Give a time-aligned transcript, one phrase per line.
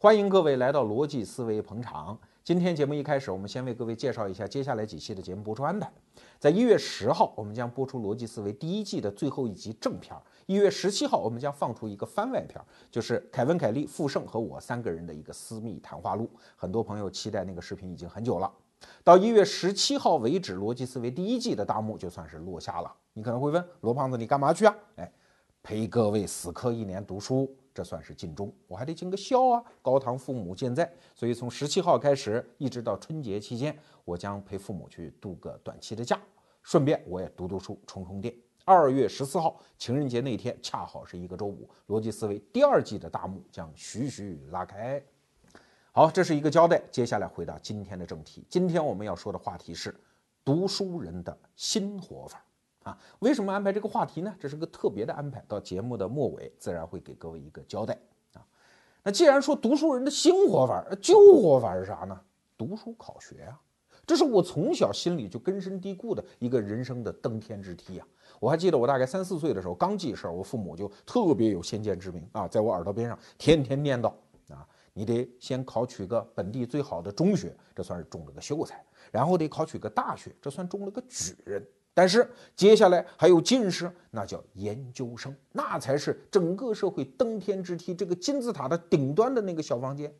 [0.00, 2.16] 欢迎各位来到逻辑思维捧场。
[2.44, 5.92] 今天节目一开始，我们先为各位介绍一下接下来几期的节目播出安排。
[6.38, 10.16] 在一月十号，我们将播出《逻辑思维》第一季的最后一集正片；
[10.46, 16.30] 一月十七号，我们将放出一个番外片，就是凯文·凯利、傅盛和我三个人的一个私密谈话录。
[16.54, 18.48] 很多朋友期待那个视频已经很久了。
[19.02, 22.94] 到一月十七号为止，《逻辑思维》第一季的大幕就算是落下了。
[23.14, 24.72] 你可能会问罗胖子，你干嘛去啊？
[24.94, 25.12] 哎，
[25.60, 27.52] 陪各位死磕一年读书。
[27.78, 29.62] 这算是尽忠，我还得尽个孝啊！
[29.80, 36.20] 高堂父母健在，所以从十七号开始，一直到春节期间，我将陪父母去度个短期的假，
[36.60, 38.34] 顺便我也读读书，充充电。
[38.64, 45.00] 二月十四号情人节那天，恰好是一个周五，逻辑思维第二季的大幕将徐徐拉开。
[45.92, 46.82] 好，这是一个交代。
[46.90, 49.94] 接下来回到今天的正题，今天我们要说的话题是
[50.44, 52.44] 读书人的新活法。
[52.88, 54.34] 啊，为什么安排这个话题呢？
[54.40, 55.44] 这是个特别的安排。
[55.46, 57.98] 到节目的末尾，自然会给各位一个交代
[58.32, 58.40] 啊。
[59.02, 62.18] 那既然说读书人的新活法，旧活法是啥呢？
[62.56, 63.60] 读书考学啊，
[64.06, 68.06] 这是我从小心里就根深蒂固的一个人生的登天之梯啊。
[68.40, 74.08] 我还记得我大概三四岁的时候刚记事儿，我父母就特别有先见之明啊，在我耳朵边上天天念叨
[74.48, 78.82] 啊，你得先考取个本地最好的中学，这算是中了个秀才，
[79.12, 81.62] 然后得考取个大学，这算中了个举人。
[81.98, 90.14] 但是接下来还有进士，那叫研究生，那才是整个社会登天之梯，这个金字塔的顶端的那个小房间。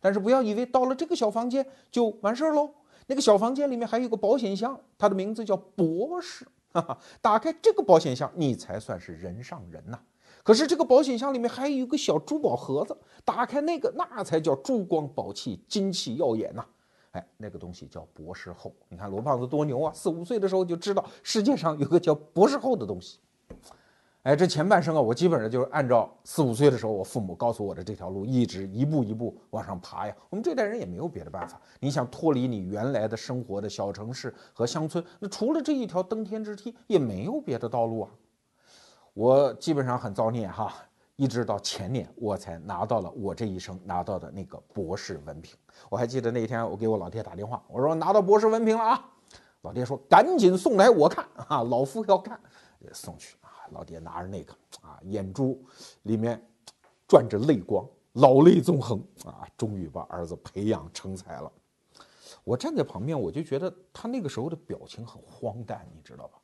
[0.00, 2.68] 但是不要以为到了这个小房间就完事儿喽，
[3.06, 6.44] 那个小房间里面还有个保险箱，它的名字叫博士。
[6.72, 10.00] 哈哈，打开这个保险箱，你才算是人上人呐。
[10.42, 16.66] 可是这个保险箱里面还有一个小珠宝盒子，打开那个，那才叫珠光宝气，金气耀眼呐。
[17.12, 18.72] 哎，那个东西叫博士后。
[18.88, 19.92] 你看罗胖子多牛啊！
[19.92, 23.18] 四五岁的时候就知道世界上有个叫博士后的东西。
[24.22, 30.14] 哎，这前半生啊，我基本上就是按照四五岁的时候我父母告诉我的这条路，一直一步一步往上爬呀。
[30.28, 31.60] 我们这代人也没有别的办法。
[31.80, 38.10] 你想脱离你原来的生活的小城市和乡村，那除了这一条登天之梯，也没有别的道路啊。
[39.14, 40.72] 我基本上很造孽哈。
[41.16, 45.54] 一直到前年，我才拿到了我这一生拿到的那个博士文凭。
[45.88, 49.10] 我还记得那天，我给我老爹打电话，我说拿到博士文凭了啊！
[49.62, 52.38] 老爹说赶紧送来我看啊，老夫要看，
[52.92, 53.50] 送去啊。
[53.72, 54.52] 老爹拿着那个
[54.82, 55.62] 啊，眼珠
[56.02, 56.40] 里面
[57.06, 61.50] 转着泪光，老泪纵横啊，终于把儿子培养成才了。
[62.42, 66.38] 我站在旁边，我就觉得他那个时候的表情很荒诞，你知道吧？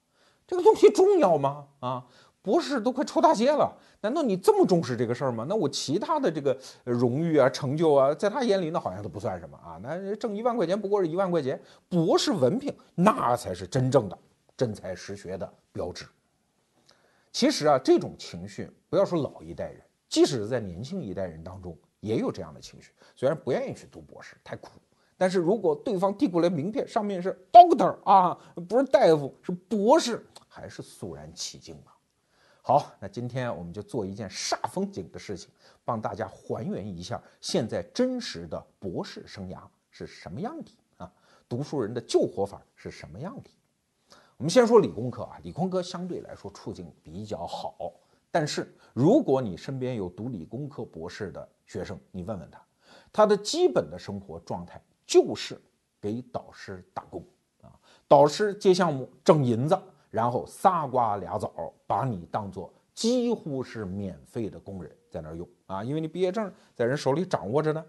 [0.46, 1.66] 这个东西重要吗？
[1.80, 2.06] 啊？
[2.46, 5.44] 博士都快出大街了，难道你这么重视这个事儿吗？
[5.48, 9.80] 那我其他的这个荣誉啊、成就啊，在他眼里那好像都不算什么啊。
[9.82, 14.16] 那挣一万块钱不过是一万块钱，博士文凭那才是真正的
[14.56, 16.06] 真才实学的标志。
[17.32, 22.92] 其实啊，这种情绪不要说老一代人，即使是在年轻一代人当中也有这样的情绪。
[23.16, 24.80] 虽然不愿意去读博士，太苦，
[25.18, 31.90] 但是如果对方递过来名片，上面是 Doctor 啊，不是大夫，是博士，还是肃然起敬嘛。
[32.68, 35.48] 好，那今天我们就做一件煞风景的事情，
[35.84, 41.12] 帮大家还原一下现在真实的博士生涯是什么样的啊？
[41.48, 43.50] 读书人的旧活法是什么样的？
[44.36, 47.92] 我们先说理工科啊，理工科相对来说处境比较好，
[48.32, 52.60] 但是如果你身边有读理工科博士的学生，你问问他，
[53.12, 55.56] 他的基本的生活状态就是
[56.00, 57.24] 给导师打工
[57.62, 57.70] 啊，
[58.08, 59.78] 导师接项目挣银子。
[60.16, 61.52] 然后仨瓜俩枣，
[61.86, 67.84] 把你当做几乎是免费的工人在那儿用啊，因为你毕业证在人手里掌握着呢。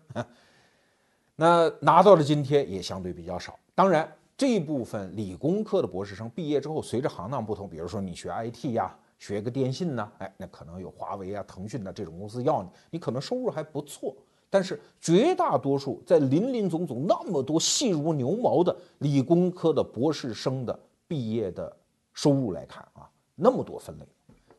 [1.38, 3.58] 那拿到的津贴也相对比较少。
[3.74, 14.14] 当然，这部分理工科的博士生毕业之后，随着行当不同，比如说你学 IT 呀，学个电信呢，哎，那可能有华为啊、腾讯的这种公司要你，你可能收入还不错。
[14.50, 20.78] 但是绝大多数在林林总总那么多细如牛毛的理工科的博士生的
[21.08, 21.74] 毕业的。
[22.18, 24.06] 收入来看啊，那么多分类，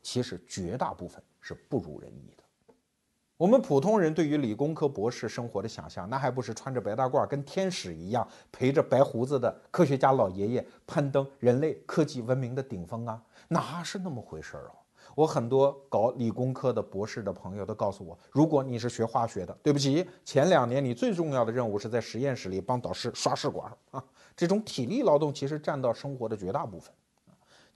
[0.00, 2.44] 其实绝大部分是不如人意的。
[3.36, 13.20] 我们普通人对于理工科博士生活的想象，那还不是穿着白大褂，跟天使一样，陪着白胡子的科学家老爷爷攀登人类科技文明的顶峰啊？
[13.48, 14.74] 哪是那么回事儿啊？
[15.16, 24.04] 我很多搞理工科的博士的朋友都告诉我，如果你是学化学的，对不起，前两年你最重要的任务是在实验室里帮导师刷试管啊，
[24.36, 26.94] 这种体力劳动其实占到生活的绝大部分。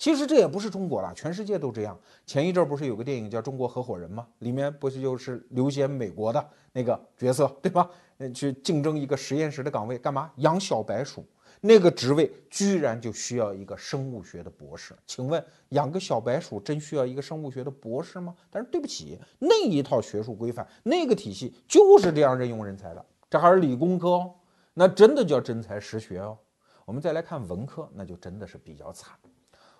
[0.02, 1.96] 其实这也不是中国了，全世界都这样。
[2.26, 4.26] 前一阵不是有个电影叫《中国合伙人》吗？
[4.40, 7.88] 里面不是就是刘谦美国的那个角色，对吧？
[8.34, 10.32] 去竞争一个实验室的岗位，干嘛？
[10.38, 11.24] 养小白鼠。
[11.60, 14.92] 那个职位居然就需要一个生物学的博士。
[15.06, 18.34] 请问养个小白鼠真需要一个生物学的博士吗？
[18.50, 23.06] 但是对不起，那一套学术规范，那个体系就是这样任用人才的。
[23.30, 24.34] 这还是理工科哦，
[24.74, 26.36] 那真的叫真才实学哦。
[26.84, 29.16] 我们再来看文科，那就真的是比较惨。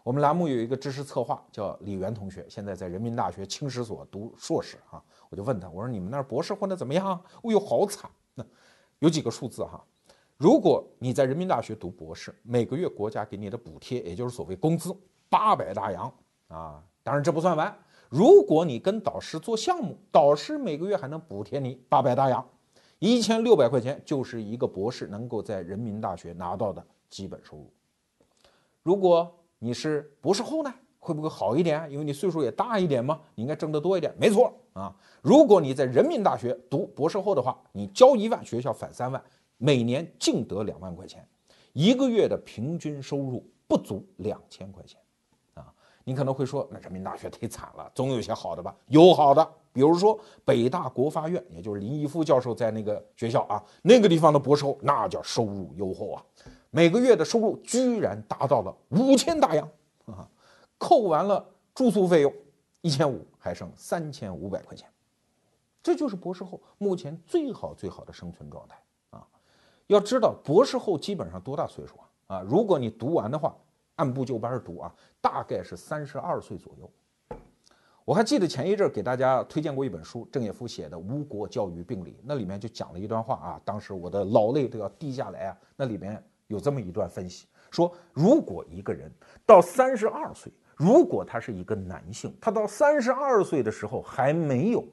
[0.05, 5.03] 我们栏目有一个知识策划叫李源同学，现在在人民大学青史所读硕士啊。
[5.31, 7.23] 我就问他，我说你们那儿博士混得怎么样？
[7.43, 8.11] 哎呦，好惨！
[8.35, 8.45] 那
[8.99, 9.83] 有几个数字哈。
[10.37, 14.93] 如果你在人民大学读博士，每个月国家给你的补贴，也就是所谓工资，
[15.29, 16.13] 八百大洋
[16.49, 16.83] 啊。
[17.05, 17.75] 当然这不算完，
[18.09, 22.45] 如果你跟导师做项目，导师每个月还能补贴你八百大洋，
[22.99, 27.73] 一千六百块钱就是一个博士能够在人民大学拿到的基本收入。
[28.83, 29.33] 如果
[29.65, 31.89] 你是博士后呢，会不会好一点？
[31.89, 34.13] 因为你岁数也大一点嘛，你应该挣得多一点。
[34.19, 34.93] 没错啊，
[35.23, 39.23] 如果你在人民大学读博士后的话，你交一万，学校返三万。
[39.59, 41.25] 每年净得两万块钱，
[41.73, 45.01] 一个月的平均收入不足两千块钱，
[45.55, 45.73] 啊，
[46.03, 48.75] 你可能会说，那人民大学忒惨了，总有些好的吧？
[48.89, 56.25] 有好的，比如说北大国发院，也就是林毅夫教授在那个学校啊，那个地方的博士后那叫收入优厚啊，
[56.75, 59.69] 每个月的收入居然达到了五千大洋
[60.07, 60.27] 啊，
[60.79, 62.33] 扣完了住宿费用
[62.81, 64.89] 一千五，还剩三千五百块钱，
[65.83, 69.29] 这就是博士后目前最好最好的生存状态啊。
[69.87, 72.37] 要知道，博士后基本上多大岁数啊？
[72.39, 73.55] 啊，如果你读完的话，
[73.97, 76.91] 按部就班读啊，大概是三十二岁左右。
[78.07, 85.59] 我还记得前一阵给大家推荐过一本书，郑也夫写的《吴国教育病理》，那里面就讲了一段话啊，当时我的老泪都要滴下来啊。
[85.77, 86.21] 那里面
[86.53, 89.11] 有这么一段分析，说如果一个人
[89.47, 94.87] 到三十二岁，如果他是一个男性，他到三十二岁的时候还没有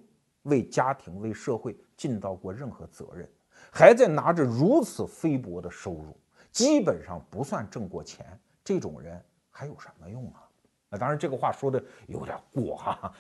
[0.44, 3.30] 为家庭、为社会尽到过任何责任。
[3.72, 6.18] 还在拿着如此菲薄的收入，
[6.50, 10.48] 基本上不算挣过钱，这种人还有什么用啊？
[10.90, 13.14] 那当然，这个话说的有点过哈，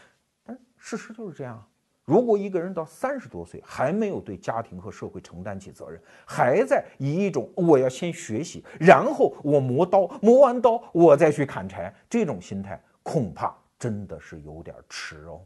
[0.43, 1.63] 但事实就是这样。
[2.09, 15.39] 如果一个人到三十多岁还没有对家庭和社会承担起责任，还在以一种我要先学习，然后我磨刀，磨完刀我再去砍柴这种心态，恐怕真的是有点迟哦。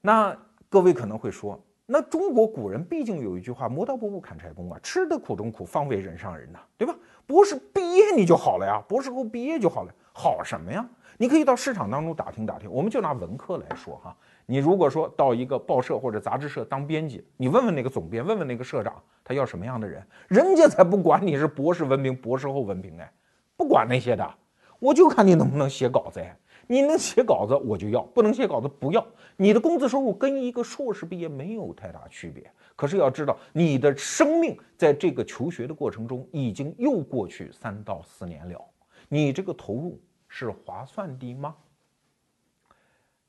[0.00, 0.34] 那
[0.70, 1.62] 各位可能会说。
[1.84, 6.94] 那中国古人毕竟有一句话“磨刀不误砍柴工”啊，吃得苦中苦，方为人上人呐，对吧？
[7.26, 10.88] 博士毕业你就好了呀，博士后毕业就好了，好什么呀？
[11.18, 12.70] 你可以到市场当中打听打听。
[12.70, 14.16] 我们就拿文科来说哈，
[14.46, 20.06] 你如果说到一个报社或者杂志社当编辑，你问问那个总编，问问那个社长，他要什么样的人？
[20.28, 23.12] 人家才不管你是博士文凭、博士后文凭哎，
[23.56, 24.34] 不管那些的，
[24.78, 26.36] 我就看你能不能写稿子哎。
[26.68, 29.04] 你能写稿子我就要，不能写稿子不要。
[29.36, 32.50] 你的工资收入跟一个硕士毕业没有太大区别。
[32.76, 38.64] 可是要知道，你的生命在这个求学的过程中已经又过去三到四年了，
[39.08, 41.54] 你这个投入是划算的吗？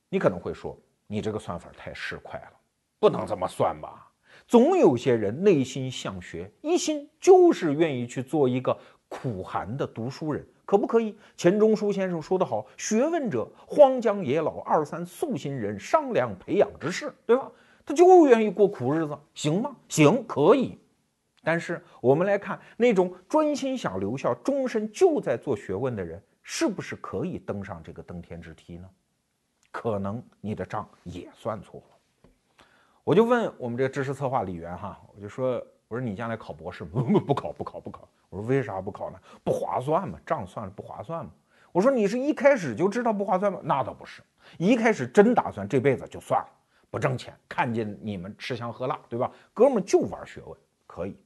[0.10, 0.78] 你可能会说，
[1.08, 2.54] 你这个算法太市侩了，
[3.00, 4.12] 不能这么算吧？
[4.48, 8.78] 总有些人内心想学，一心就是愿意去做一个
[9.08, 10.46] 苦寒的读书人。
[10.66, 11.16] 可不可以？
[11.36, 17.52] 钱钟书先生说得好：“学问者，荒江野老，二三素心人，商量培养之事，对吧？”
[17.86, 19.76] 他就愿意过苦日子，行吗？
[19.90, 20.80] 行，可以。
[21.44, 28.90] 但是我们来看，那种专心想留校、终身就在做学问的人，是不是可以登上这个登天之梯呢？
[29.74, 32.66] 可能你的账也算错了。
[33.04, 35.56] 我就问我们这个知识策划李源哈，我就说
[35.90, 37.02] ：“我说你将来考博士不？
[37.20, 39.20] 不考，不考，不考。”我说为啥不考呢？
[39.44, 41.32] 不划算嘛，账算了不划算嘛。
[41.72, 43.60] 我说你是一开始就知道不划算吗？
[43.64, 44.22] 那倒不是，
[44.60, 46.50] 一开始真打算这辈子就算了，
[46.92, 49.32] 不挣钱，看见你们吃香喝辣，对吧？
[49.54, 50.56] 哥们就玩学问，
[50.86, 51.18] 可以。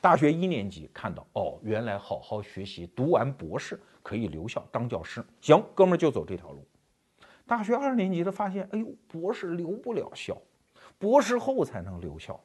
[0.00, 6.66] 大学一年级看到哦，原来好好学习，读完博士可以留校当教师，行，哥们就走这条路。
[7.46, 10.36] 大学二年级的发现，哎呦，博士留不了校，
[10.98, 12.38] 博士后才能留校。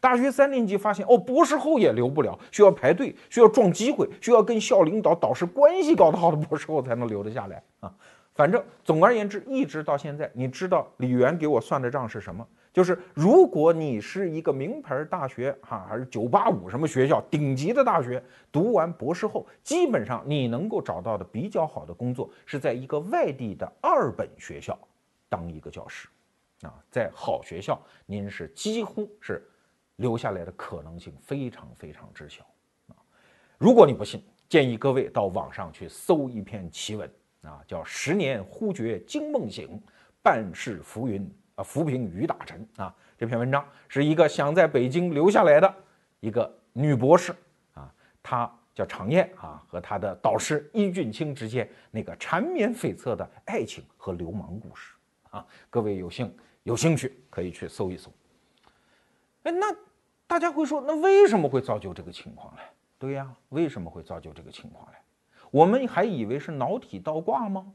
[0.00, 7.92] 大学三年级发现哦，博士后也留不了，需要排队，需要撞机会，需要跟校领导、导师关系搞得好的博士后才能留得下来啊。
[8.34, 12.46] 反正总而言之，一直到现在，你知道李源给我算的账是什么？
[12.72, 24.78] 就是如果你是一个名牌大学哈，还是九八五什么学校顶级的大学，读完博士后，基本上你能够找到的比较好的工作是在一个外地的二本学校
[25.28, 26.08] 当一个教师
[26.62, 29.46] 啊，在好学校，您是几乎是。
[29.96, 32.42] 留下来的可能性非常非常之小
[32.88, 32.96] 啊！
[33.58, 37.08] 如果你不信，建议各位到网上去搜一篇奇文
[37.42, 39.80] 啊，叫“十年忽觉惊梦醒，
[40.22, 41.30] 半世浮云
[41.62, 42.92] 啊浮萍雨打沉”啊。
[43.16, 45.72] 这篇文章是一个想在北京留下来的
[46.18, 47.32] 一个女博士
[47.74, 47.88] 啊，
[48.20, 54.94] 她叫常燕啊，和她的导师伊俊清之间那个缠绵悱恻的爱情和流氓故事
[55.30, 55.46] 啊。
[55.70, 58.10] 各位有幸有兴趣可以去搜一搜。
[59.44, 59.72] 哎，那
[60.26, 62.60] 大家会说，那为什么会造就这个情况呢？
[62.98, 64.92] 对呀，为什么会造就这个情况呢？
[65.52, 67.72] 我们还以为是脑体倒挂吗？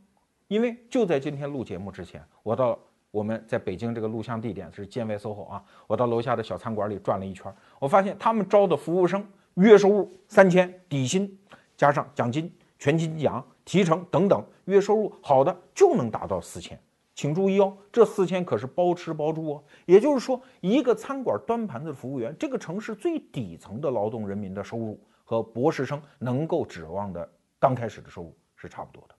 [0.48, 2.79] 因为就在今天录节目之前，我到
[3.11, 11.37] 我们在北京这个录像地点是建外 SOHO 啊，我到楼下的小餐馆里转了一圈，我发现他们招的服务生月收入三千，底薪
[11.75, 16.79] 加上奖金、全勤奖、提成等等，月收入好的就能达到四千。
[17.15, 19.63] 请注意哦，这四千可是包吃包住哦。
[19.87, 27.27] 也就是说，一个餐馆端盘子的服务员，这个城市最底层的劳动人民的收入和博士生能够指望的。
[27.59, 29.15] 刚开始的收入是差不多的，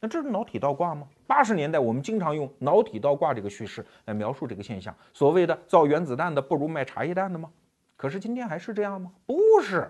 [0.00, 1.08] 那这是脑体倒挂吗？
[1.26, 7.50] 八十年代我们经常用脑体倒挂这个叙事来描述这个现象，所谓的造原子弹的不如卖茶叶蛋的吗？
[7.96, 9.10] 可是今天还是这样吗？
[9.26, 9.88] 不是，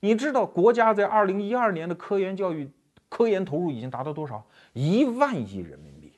[0.00, 2.70] 你知道国家在二零一二年的科研教育
[3.10, 4.42] 科研投入已经达到多少？
[4.72, 6.14] 一万亿人民币，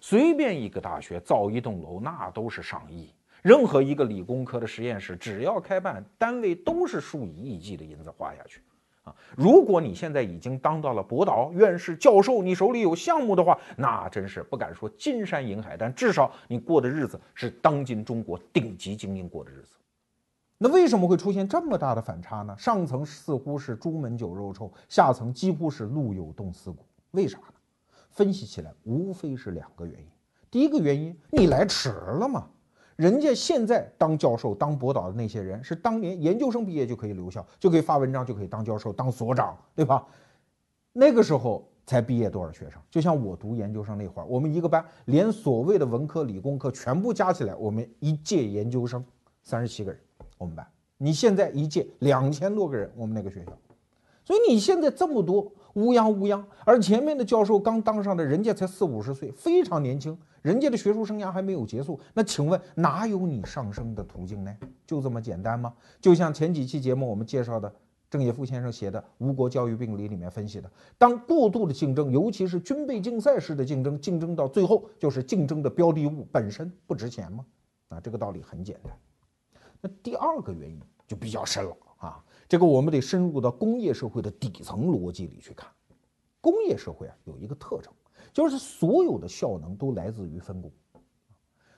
[0.00, 8.62] 随便一个大学造一栋楼那都是上亿，任何一个理工科的实验室只要开办，单位都是数以亿计的银子花下去。
[9.04, 19.76] 啊，如果你现在已经当到了博导、院士、教授，你手里有项目的话，那真是不敢说金山银海，但至少你过的日子是当今中国顶级精英过的日子。
[20.56, 22.56] 那为什么会出现这么大的反差呢？
[22.58, 26.86] 上层似乎是朱门酒肉臭，下层几乎是路有冻死骨。
[27.10, 27.54] 为啥呢？
[28.10, 30.06] 分析起来无非是两个原因。
[30.50, 32.48] 第一个原因，你来迟了嘛。
[32.96, 40.06] 人家现在当教授、当博导的那些人，是当年研究生毕业就可以留校，就可以发文章，就可以当教授、当所长，对吧？
[40.92, 42.80] 那个时候才毕业多少学生？
[42.90, 49.04] 就像我读研究生那会儿，我们一个班连所谓的文科、理工科全部加起来，我们一届研究生
[49.42, 50.00] 三十七个人，
[50.38, 50.64] 我们班。
[50.96, 53.52] 你现在一届两千多个人，我们那个学校。
[54.24, 60.16] 所以你现在这么多乌泱乌泱，而前面的教授刚当上的，人家才四五十岁，非常年轻。
[60.42, 64.54] 人家的学术生涯还没有结束，那请问哪有你上升的途径呢？
[64.86, 65.72] 就这么简单吗？
[66.00, 67.74] 就像前几期节目我们介绍的
[68.10, 77.44] 郑也夫先生写的《吴国教育病理》里面分析的，当过度的竞争，尤其是军备竞赛式的竞争，竞争到最后就是竞争的标的物本身不值钱吗？
[77.88, 78.92] 啊，这个道理很简单。
[79.80, 80.78] 那第二个原因
[81.08, 81.76] 就比较深了，
[82.54, 85.68] 这个我们得深入到工业社会的底层逻辑里去看。
[86.40, 87.92] 工业社会啊有一个特征。
[88.32, 90.70] 就是所有的效能都来自于分工，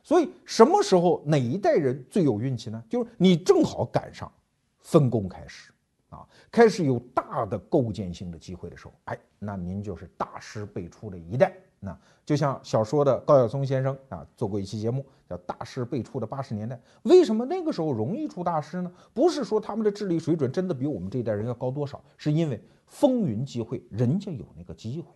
[0.02, 2.84] 所以什么时候哪一代人最有运气呢？
[2.90, 4.30] 就是你正好赶上
[4.78, 5.72] 分工开始
[6.10, 11.56] 啊，开始有大的构建性的机会的时候，哎，那您就是大师辈出的一代。
[11.80, 18.90] 那就像小说的高晓松先生啊，做过一期节目叫《大师辈出的八十年代》，为什么那个时候容易出大师呢？
[19.14, 25.08] 不是说他们的智力水准真的比我们这一代人要高多少，是因为风云际会，人家有那个机会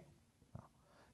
[0.52, 0.62] 啊。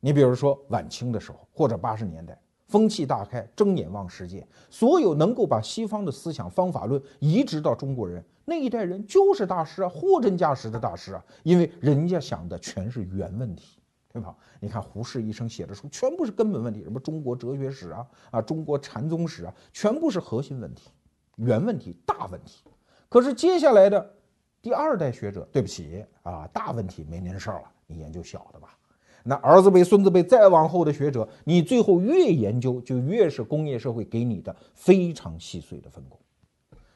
[0.00, 13.75] 你比如说晚清的时候，或者八十年代，风气大开，睁眼望世界，所有能够把西方的思想方法论移植到中国人那一代人就是大师啊，货真价实的大师啊，因为人家想的全是原问题，
[14.16, 14.34] 对吧？
[14.60, 20.88] 你看胡适一生写的书，全部是根本问题，什么中国哲学史啊，啊，中国禅宗史啊，全部是核心问题、
[21.36, 22.64] 原问题、大问题。
[23.10, 24.14] 可是接下来的
[24.62, 28.74] 第二代学者，对不起啊，大问题没您事儿了，你研究小的吧。
[29.22, 36.18] 那儿子辈、孙子辈再往后的学者，你最后越研究，就越是工业社会给你的非常细碎的分工。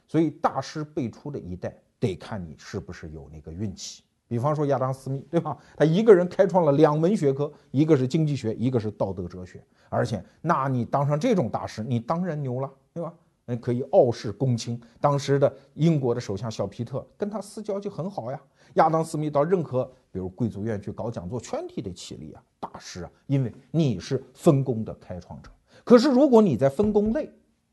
[0.08, 4.04] 所以大师辈出的一代，得看你是不是有那个运气。
[4.30, 5.58] 比方说亚当·斯密，对吧？
[5.76, 9.60] 他一个人开创了两门学科，一个是经济学，一个是道德哲学。
[9.88, 13.12] 而且，那你当上这种大师，你当然牛了，对吧？
[13.44, 14.80] 那可以傲视公卿。
[15.00, 18.40] 当时的英国的首相小皮特跟他私交就很好呀。
[18.74, 25.50] 亚当·斯密到任何比如贵族院去搞讲座，全体得起立啊，大师啊，因为你是分工的开创者。
[25.82, 27.24] 可是如果你在分工内，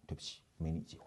[0.08, 1.04] 对不起，没你机会。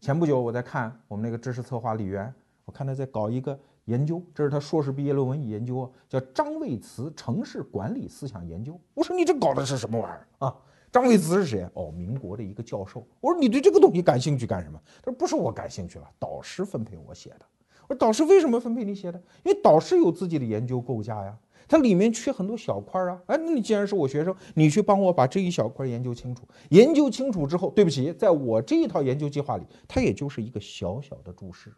[0.00, 3.56] 前不久我在看我们那个知识策划李源，我看他在搞一个
[3.90, 8.78] 研究，这是他硕士毕业论文研究啊，叫张卫慈城市管理思想研究。
[8.94, 10.56] 我说你这搞的是什么玩意儿啊？
[10.92, 11.68] 张卫慈是谁？
[11.74, 13.04] 哦，民国的一个教授。
[13.20, 14.80] 我说你对这个东西感兴趣干什么？
[15.02, 17.40] 他说不是我感兴趣了，导师分配我写的。
[17.88, 19.20] 我说导师为什么分配你写的？
[19.42, 21.36] 因为导师有自己的研究构架呀，
[21.68, 23.20] 它里面缺很多小块啊。
[23.26, 26.44] 哎，那你既然是我学生，你去帮我把这一小块研究清楚。
[26.70, 31.72] 研究清楚之后，对不起，在我这一套研究计划里，它也就是一个小小的注释。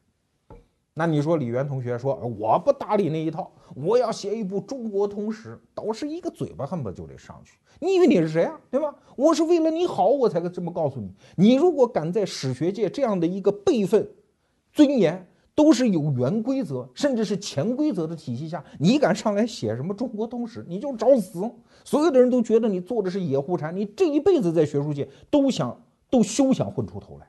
[0.95, 7.57] 那你说李源同学说我不搭理那一套，我要写一部中国通史，导师一个嘴巴恨不得就得上去。
[7.81, 8.61] 你以为你是谁啊？
[8.71, 8.95] 对吧？
[9.17, 11.11] 我是为了你好，我才这么告诉你。
[11.37, 14.07] 你如果敢在史学界这样的一个辈分、
[14.73, 21.51] 尊严都是有原规则，甚至是潜规则的体系下，你敢上来写什么中国通史，你就找死！
[21.85, 27.27] 所有的人都觉得你做的是野狐禅，你这一辈子在学术界都想都休想混出头来。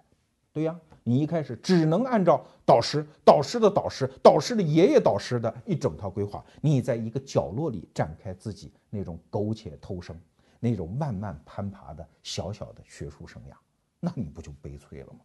[0.51, 10.20] 对呀，你一开始只能按照导师、导师的导师、导师的爷爷导师的一整套规划，你在一个角落里展开自己那种苟且偷生、
[10.60, 13.56] 那种慢慢攀爬的小小的学术生涯，
[14.00, 15.20] 那你不就悲催了吗？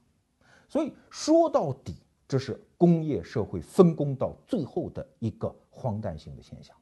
[0.68, 1.94] 所以说到底。
[2.30, 6.76] 这是工业社会分工到最后的一个荒诞性的现象。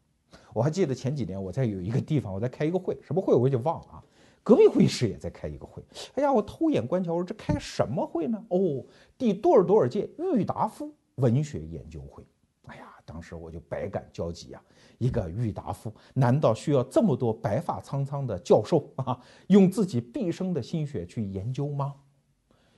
[0.53, 4.03] 我还记得前几年我在有一个地方，我在开一个会，什么会我已经忘了啊。
[4.47, 5.83] 隔壁会议室也在开一个会。
[6.15, 8.41] 哎呀，我偷眼观瞧，我说这开什么会呢？
[8.49, 8.87] 哦，
[9.19, 12.25] 第多少多少届郁达夫文学研究会。
[12.67, 14.63] 哎呀，当时我就百感交集呀。
[14.99, 21.97] 一个郁达夫，难道需要这么多白发苍苍的教授啊，用自己毕生的心血去研究吗？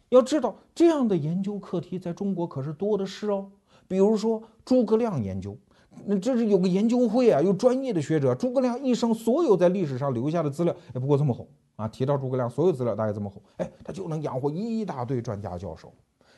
[0.08, 3.52] 要知道，这样的研究课题在中国可是多的是哦。
[3.86, 5.54] 比如说诸葛亮研究，
[6.06, 8.34] 那这是有个研究会啊，有专业的学者。
[8.34, 11.86] 诸葛亮一生所有在历史上留下的资料，也不过这么厚啊。
[11.88, 15.92] 提到诸葛亮，所有资料大概这么厚，哎，他就能养活一大堆专家教授。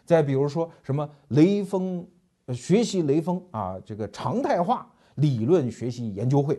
[0.05, 2.07] 再比如说什么雷锋
[2.55, 6.59] 学习雷锋啊，这个常态化理论学习研究会。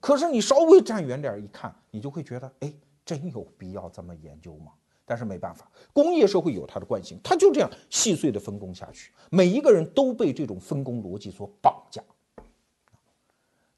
[0.00, 2.72] 可是你稍微站远点一看，你就会觉得，哎，
[3.04, 4.72] 真有必要这么研究吗？
[5.12, 12.02] 但是没办法，工业社会有它的惯性，它就这样细碎的分工下去，每一个人都被这种分工逻辑所绑架。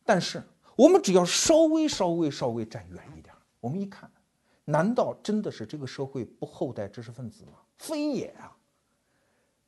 [0.04, 0.40] 但是
[0.76, 4.08] 我们只要稍微稍微稍微站远一点，我们一看，
[4.64, 7.54] 难道真的是这个社会不厚待知识分子吗？
[7.78, 8.56] 非也啊！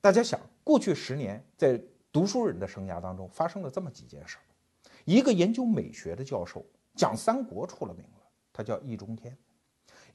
[0.01, 1.83] 大家想，过去十年在
[2.13, 4.47] 读书人的生涯当中发生了这么几件事儿：
[5.05, 8.21] 一个研究美学的教授讲三国出了名了，
[8.53, 9.37] 他叫易中天。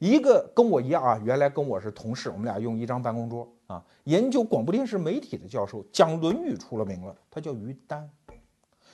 [0.02, 3.80] 一个跟我一样啊，原来跟我是同事，我们俩用一张办公桌啊。
[4.02, 8.10] 研究广播电视媒体的教授讲《论语》出了名了，他叫于丹。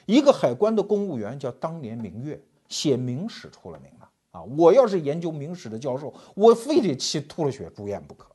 [0.05, 2.39] 一个海关的公务员叫当年明月，
[2.69, 4.43] 写明史出了名了啊。
[4.59, 8.29] 我要是研究明史的教授，我非得气吐了血住院不可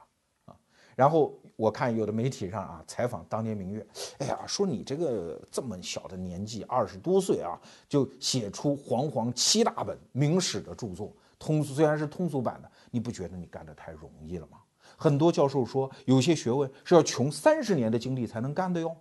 [0.46, 0.56] 啊。
[0.96, 3.86] 然后我看有的媒体上啊采访当年明月，
[4.18, 7.56] 哎呀，说你这个这么小的年纪，二十多岁啊，
[7.88, 11.14] 就写出煌煌七大本明史的著作。
[11.44, 14.60] 通俗虽然是通俗版的，你不觉得你干得太容易了吗？
[14.96, 18.96] 很多教授说，有些学问是要穷三十年的精力才能干的哟。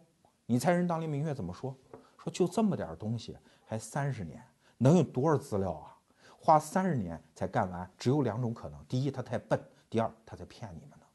[0.47, 1.73] 你猜人当年明月怎么说？
[2.19, 4.43] 说就这么点东西，还三十年，
[4.79, 5.95] 能有多少资料啊？
[6.37, 9.57] 花三十年才干完，只有两种可能：第一，他太笨；
[9.89, 11.07] 第二，他在骗你们呢。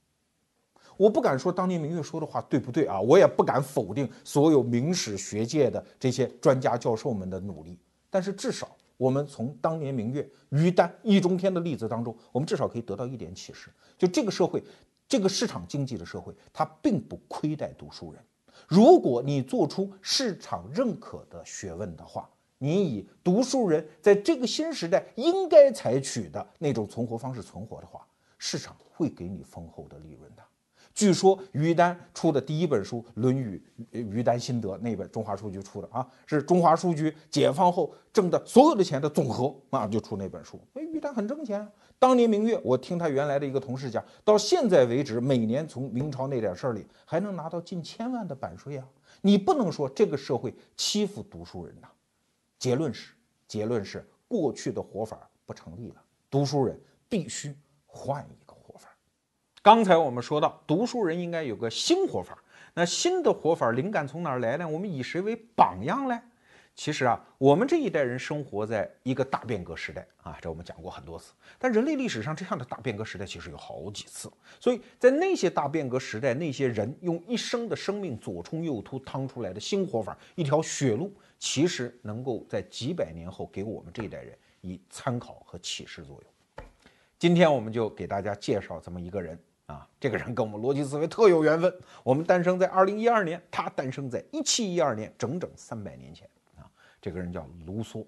[0.96, 7.78] 我不敢说当年明月说的话对不对啊，我也不敢否定所有明史学界的这些专家教授们的努力，
[8.10, 8.70] 但是至少。
[8.98, 14.62] 我们从当年明月、于丹、易中天的例子当中，我们至少可以得到一点启示：就这个社会，
[15.08, 18.22] 这个市场经济的社会，它并不亏待读书人。
[18.68, 28.06] 如果你做出市场认可的学问的话，你以读书人在这个新时代应该采取的那种存活方式存活的话，
[28.40, 30.44] 市场会给你丰厚的利润的。
[30.98, 33.62] 据说于丹出的第一本书《论语》，
[34.00, 40.60] 于丹心得那本中华书局出的啊，是中华书局解放后挣的所有的钱的总和啊，就出那本书。
[40.74, 41.72] 哎，于丹很挣钱啊。
[42.00, 48.90] 当年明月，我听他原来的一个同事讲，到现在为止，每年从明朝那点事儿里还能拿到近千万的版税啊。
[49.22, 51.88] 你不能说这个社会欺负读书人呐。
[52.58, 53.14] 结论是，
[53.48, 56.76] 结论是过去的活法不成立了，读书人
[57.08, 57.56] 必须
[57.86, 58.47] 换一个。
[59.67, 62.41] 刚才我们说到，读书人应该有个新活法。
[62.73, 64.65] 那新的活法灵感从哪儿来呢？
[64.65, 66.17] 我们以谁为榜样呢？
[66.73, 71.34] 其实啊，我们这一代人生活在一个大变革时代啊，这我们讲过很多次。
[71.60, 74.32] 但人类历史上这样的大变革时代其实有好几次。
[74.58, 86.65] 所以在那些大变革时代，那些人用一生的生命左冲右突趟出来的新活法，一条血路，其实能够在几百年后给我们这一代人以参考和启示作用。
[87.19, 89.38] 今天我们就给大家介绍这么一个人。
[89.67, 91.73] 啊，这个人跟我们逻辑思维特有缘分。
[92.03, 96.63] 我们诞生在二零一二年，他诞生在一七一二年，整整三百年前啊。
[97.01, 98.06] 这个人叫卢梭，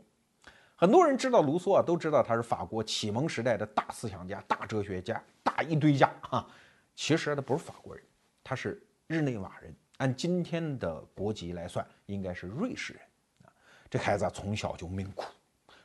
[0.75, 6.47] 很多人知道卢梭啊，都知道他是法国启蒙时代的大思想家、大哲学家、大一堆家啊。
[6.95, 8.01] 其实他不是法国人，
[8.41, 13.01] 他是日内瓦人，按今天的国籍来算，应该是瑞士人
[13.43, 13.51] 啊。
[13.89, 15.25] 这孩子啊，从小就命苦，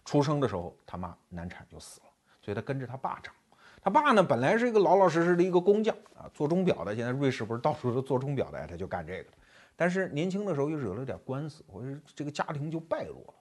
[0.05, 2.07] 出生的时候他妈难产就死了，
[2.41, 3.35] 所以他跟着他爸长。
[3.85, 6.97] 他爸呢，本来是一个老老实实的一个工匠啊，做钟表的。
[6.97, 9.31] 现在瑞士不是到处都做钟表的，他就干这个。
[9.77, 13.35] 但是年轻的时候又惹了点官司，或者这个家庭就败落了。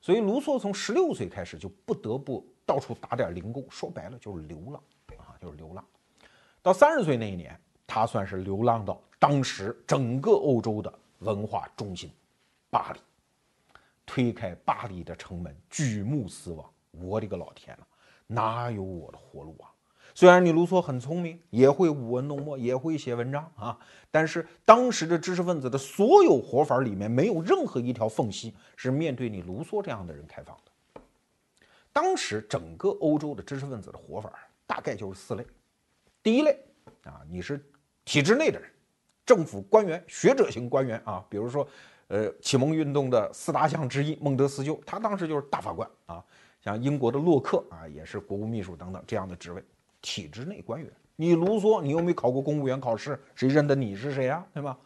[0.00, 4.82] 所以卢梭从十六岁开始就不得不到处打点零工，说白了就是流浪
[5.18, 5.84] 啊，就是流浪。
[6.62, 7.54] 到三十岁那一年，
[7.86, 12.10] 他算是流浪到当时整个欧洲的文化中心——
[12.72, 13.00] 巴黎，
[14.06, 17.84] 推开巴黎的城门，举目四望，我的个老天呐，
[18.26, 19.68] 哪有我的活路啊？
[20.20, 23.78] 虽然你卢梭很聪明，也会舞文弄墨，也会写文章啊，
[24.10, 31.00] 但是当时的知识分子的所有活法里面，没有任何一条缝隙是面对你卢梭这样的人开放的。
[31.90, 34.30] 当时整个欧洲的知识分子的活法
[34.66, 35.46] 大概就是四类：
[36.22, 36.62] 第一类
[37.04, 37.58] 啊，你是
[38.04, 38.68] 体制内的人，
[39.24, 41.66] 政府官员、学者型官员啊，比如说，
[42.08, 46.22] 呃，启蒙运动的四大将之一孟德斯鸠，他当时就是大法官啊，
[46.62, 49.64] 像英国的洛克啊，也是国务秘书等等这样的职位。
[50.02, 54.46] 体制内官员，你卢梭，你又没考过公务员考试，谁认得你是谁啊？
[54.54, 54.78] 对吧？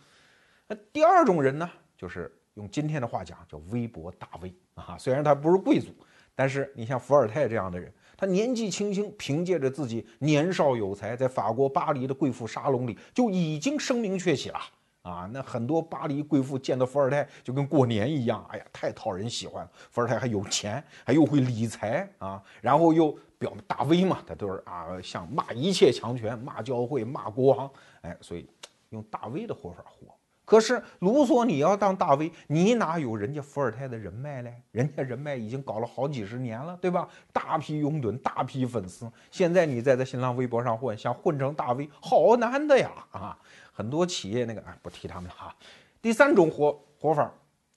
[0.67, 4.97] 那第二种人呢，就是用今天的话讲，叫微博大 V 啊。
[4.99, 5.89] 虽然他不是贵族，
[6.35, 14.59] 但是你像伏尔泰这样的人，他年纪轻轻，凭借着自己年少有才，在法国巴黎的贵妇沙龙里就已经声名鹊起了
[15.05, 15.31] 啊。
[15.33, 19.71] 那很多巴黎贵妇见到伏尔泰就跟过年一样，哎呀，太讨人喜欢了。
[19.91, 23.17] 伏尔泰还有钱，还又会理财啊，然后又。
[23.37, 28.49] 表大 V 嘛，他都是啊，像骂一切强权，骂教会，骂国王，哎，所以
[28.89, 30.07] 用大 V 的活法活。
[30.47, 34.55] 可是卢梭，你要当大 V，你哪有人家伏尔泰的人脉嘞？
[34.71, 37.07] 人家人脉已经搞了好几十年了，对吧？
[37.35, 39.11] 大批拥趸，大批粉丝。
[39.31, 42.91] 现在你再在新浪微博上混，想混成大 V，好难的呀！
[43.11, 43.39] 啊，
[43.75, 45.55] 很多企业那个啊，不提他们了哈。
[46.01, 47.31] 第三种活活法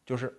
[0.06, 0.34] 就是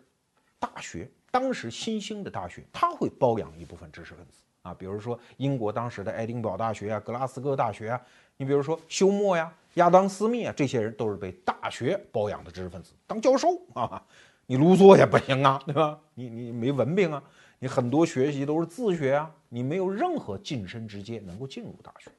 [0.58, 4.42] 大学，当时新兴的大学，他会包养一部分知识分子。
[4.62, 8.00] 啊，比如说英国当时的爱丁堡大学啊、格拉斯哥大学啊，
[8.36, 14.02] 你比如说休谟呀、亚当斯密啊，这些人都是被大学包养的知识分子，当教授啊。
[14.50, 16.00] 你卢梭也不行啊，对吧？
[16.14, 17.22] 你你没文凭啊，
[17.58, 22.10] 你很多学习都是自学啊，你没有任何晋升直接能够进入大学。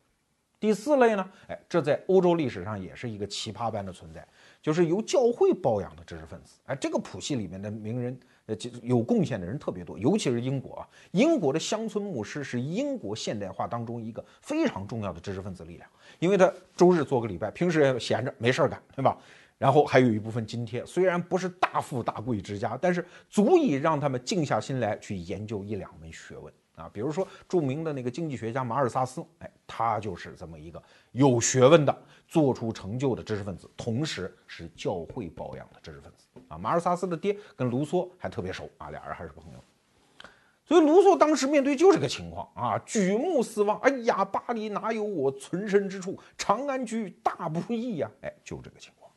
[0.59, 4.27] 第四类呢，哎，这在欧洲历史上也是一个奇葩般的存在，
[4.61, 6.59] 就是由教会包养的知识分子。
[6.65, 8.19] 哎，这个谱系里面的名人。
[8.45, 10.89] 呃，有贡献的人特别多，尤其是英国啊。
[11.11, 19.15] 英国的乡村牧师是英国现代化当中一个非常重要的知识分子力量，因为他周日做个礼拜，平时闲着没事儿干，对吧？
[19.59, 26.51] 然后还有一部分津贴，虽然不是大富大贵之家，但是足以让他们静下心来去研究一两门学问。
[26.79, 36.25] 啊，比如说著名的那个经济学家马尔萨斯，哎，他就是这么一个有学问的、做出成就的知识分子，同时是教会保养的知识分子。
[36.47, 39.59] 啊，马尔萨斯的爹跟卢梭还特别熟啊，俩人还是朋友。
[40.63, 46.17] 所以卢梭当时面对就这个情况啊，举目四望，哎呀，巴黎哪有我存身之处？
[46.37, 48.09] 长安居大不易呀！
[48.21, 49.11] 哎，就这个情况。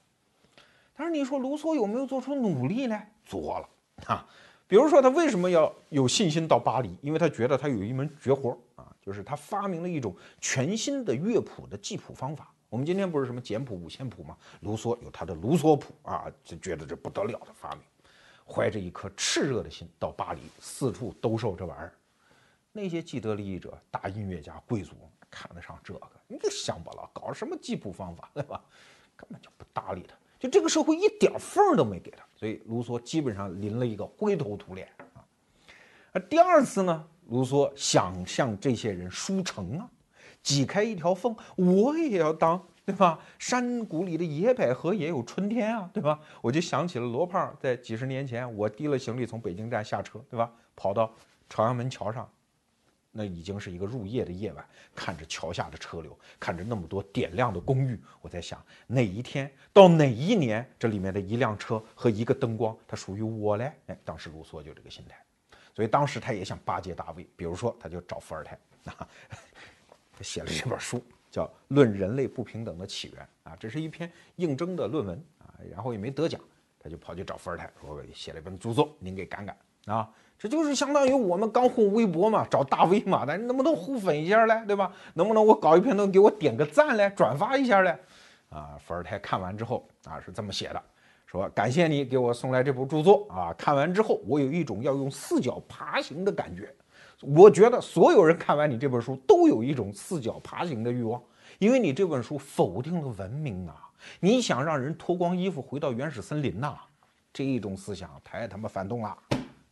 [0.97, 3.01] 但是你说卢梭有没有做出努力呢？
[3.25, 3.69] 做了
[4.07, 4.27] 啊。
[4.73, 6.97] 比如说，他为什么要有信心到巴黎？
[7.03, 12.51] 因为他觉得他有一门绝活啊，就是他发明了一种全新的乐谱的记谱方法。
[12.71, 14.35] 我们今天不是什么简谱、五线谱吗？
[14.61, 17.83] 卢梭有他的卢梭谱啊，就觉得这不得了的发明，
[18.47, 21.93] 怀着一颗炽热的心到巴黎，四处兜售这玩意儿。
[22.73, 24.95] 那些既得利益者、大音乐家、贵族
[25.31, 28.59] 看得上这个，你个乡巴佬搞什么记谱方法，对吧？
[29.17, 30.17] 根本就不搭理他。
[30.41, 35.23] 就这个社会一点缝都没给他，所以卢梭基本上临了一个灰头土脸啊。
[36.11, 39.89] 而第二次呢，卢梭想向这些人输诚啊，
[40.43, 43.17] 挤开一条缝，我也要当，对吧？
[43.39, 46.19] 山谷里的野百合也有春天啊，对吧？
[46.41, 50.51] 我就想起了罗胖在几十年前，我提了行李从北京站下车，对吧？
[50.75, 51.15] 跑到
[51.49, 52.29] 朝阳门桥上。
[53.15, 63.71] 那已经是一个入夜的夜晚，看着桥下的车流，看着那么多点亮的公寓，我在想，哪一天到哪一年，这里面的一辆车和一个灯光，它属于我嘞？
[63.89, 65.23] 哎，当时卢梭就这个心态，
[65.75, 69.07] 所以当时他也想巴结大卫，比如说他就找伏尔泰，啊，
[70.13, 76.41] 他 写了这本书，叫《论人类不平等的起源》啊，这是一篇应征的论文啊，然后也没得奖，
[76.81, 80.11] 他就跑去找伏尔泰，说写了一本著作，您给赶赶啊。
[80.43, 84.93] 这就是相当于我们刚混微博嘛，找大 V 嘛，咱能不能互粉一下嘞，对吧？
[85.15, 87.97] 能不能我搞一篇能给我点个赞嘞，转发一下嘞？
[88.49, 90.83] 啊，伏尔泰看完之后啊是这么写的，
[91.27, 96.75] 说感谢你给我送来这部著作啊，看完之后我有一种要用四脚爬行的感觉。
[97.21, 101.23] 我觉得所有人看完你这本书都有一种四脚爬行的欲望，
[101.61, 103.77] 因为你这本书否定了文明啊，
[104.19, 106.75] 你想让人脱光衣服回到原始森林呐，
[107.33, 109.17] 这一种思想太他妈反动了。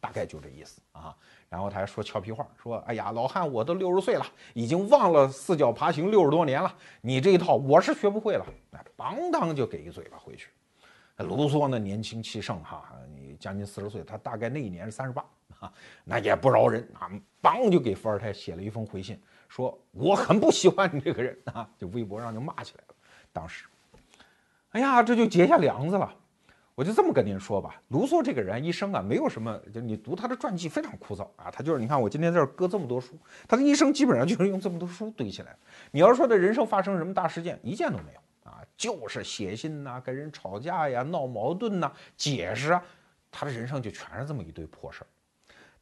[0.00, 1.14] 大概就这意思啊，
[1.48, 10.48] 然后他还说俏皮话，说：“哎呀，老汉，我都六十岁了，已经忘了四脚爬行六十多年了，你这一套我是学不会了。”哎，邦当就给一嘴巴回去。
[11.18, 15.22] 卢梭呢，年轻气盛哈，你将近四十岁，他大概那一年是三十八
[15.58, 15.70] 啊，
[16.02, 17.10] 那也不饶人啊，
[17.42, 22.94] 邦就给伏尔泰写了一封回信，说我很不喜欢你这个人啊，就微博上就骂起来了。
[23.34, 23.66] 当时，
[24.70, 26.10] 哎呀，这就结下梁子了。
[26.74, 31.50] 我就这么跟您说吧，卢梭这个人一生啊，没有什么，就你读他的传记非常枯燥啊。
[31.50, 35.54] 他就是你看我今天在这儿搁这么多书，他的一生基本上就是用这么多书堆起来。
[35.90, 42.82] 你要说他人生发生什么大事件，一件都没有啊，就是写信呐，跟人吵架呀，闹矛盾呐，解释啊，
[43.30, 45.06] 他的人生就全是这么一堆破事儿。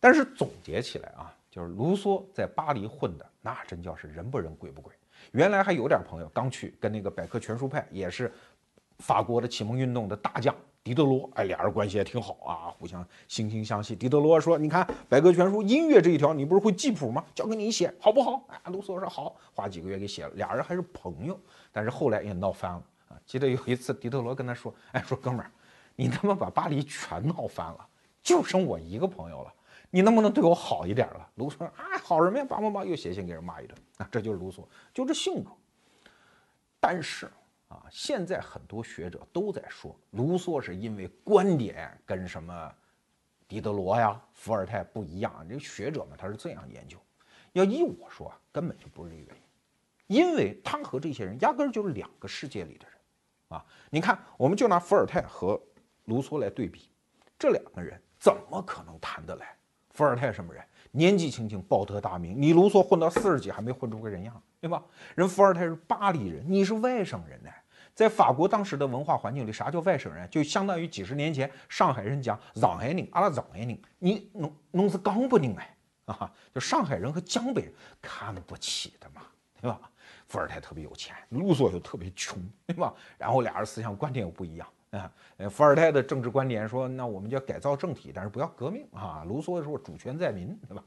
[0.00, 4.92] 但是总结起来啊，就是卢梭在巴黎混的那真叫是人不人鬼不鬼。
[5.32, 8.32] 原来还有点朋友刚去跟那个百科全书派，也是
[8.98, 10.54] 法国的启蒙运动的大将。
[10.88, 13.94] 狄德罗，哎，俩人关系也挺好啊，互相惺惺相惜。
[13.94, 17.22] 狄德罗说：“你看《百科全书》音乐这一条，你不是会记谱吗？
[17.34, 20.30] 交给你写，好不好？”啊，卢梭说：“好。”花几个月给写了。
[20.36, 21.38] 俩人还是朋友，
[21.70, 23.20] 但是后来也闹翻了啊。
[23.26, 25.50] 记得有一次，狄德罗跟他说：“哎，说哥们儿，
[25.94, 27.86] 你他妈把巴黎全闹翻了，
[28.22, 29.52] 就剩我一个朋友了，
[29.90, 32.46] 你能不能对我好一点了？”卢梭说：“啊，好什么呀？
[32.48, 34.08] 叭叭叭，又写信给人骂一顿啊。
[34.10, 35.50] 这就是卢梭，就这性格。
[36.80, 37.30] 但是。”
[37.68, 42.74] 啊，现在很多学者都在说，卢梭是因为观点跟什么
[43.46, 45.46] 狄德罗呀、伏尔泰不一样。
[45.46, 46.96] 这学者们他是这样研究，
[47.52, 49.36] 要依我说啊，根本就不是这个原
[50.06, 52.98] 因，因为他和这些人压根儿就是两个世界里的人。
[53.48, 55.60] 啊，你看，我们就拿伏尔泰和
[56.06, 56.88] 卢梭来对比，
[57.38, 59.54] 这两个人怎么可能谈得来？
[59.90, 60.64] 伏尔泰什么人？
[60.90, 64.42] 年纪轻轻报得大名，你卢梭混到四十几还没混出个人样。
[64.60, 64.82] 对吧？
[65.14, 67.50] 人伏尔泰是巴黎人，你是外省人呢。
[67.98, 70.30] 在法国当时的文化环境里，啥叫外省人？
[70.30, 76.32] 就相当于几十年前上海人讲上海人，阿拉上海人，你弄弄是刚不人哎啊！
[76.54, 79.22] 就上海人和江北人看不起的嘛，
[79.60, 79.80] 对吧？
[80.28, 82.94] 伏尔泰特别有钱，卢梭又特别穷，对吧？
[83.18, 85.10] 然后俩人思想观点又不一样啊。
[85.38, 89.24] 呃伏尔泰的政治观点说，那我们就要改造政体，但是不要革命啊。
[89.26, 90.84] 卢梭说主权在民，对吧？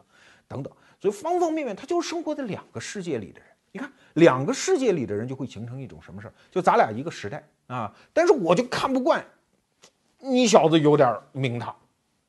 [0.48, 3.50] 等等，所以方方面面，他就是生活在两个世界里的人。
[3.72, 6.34] 你看，两个世界里的人就会形成一种什么事儿？
[6.52, 9.26] 就咱俩一个时代啊，但是我就看不惯
[10.20, 11.76] 你小子有点名堂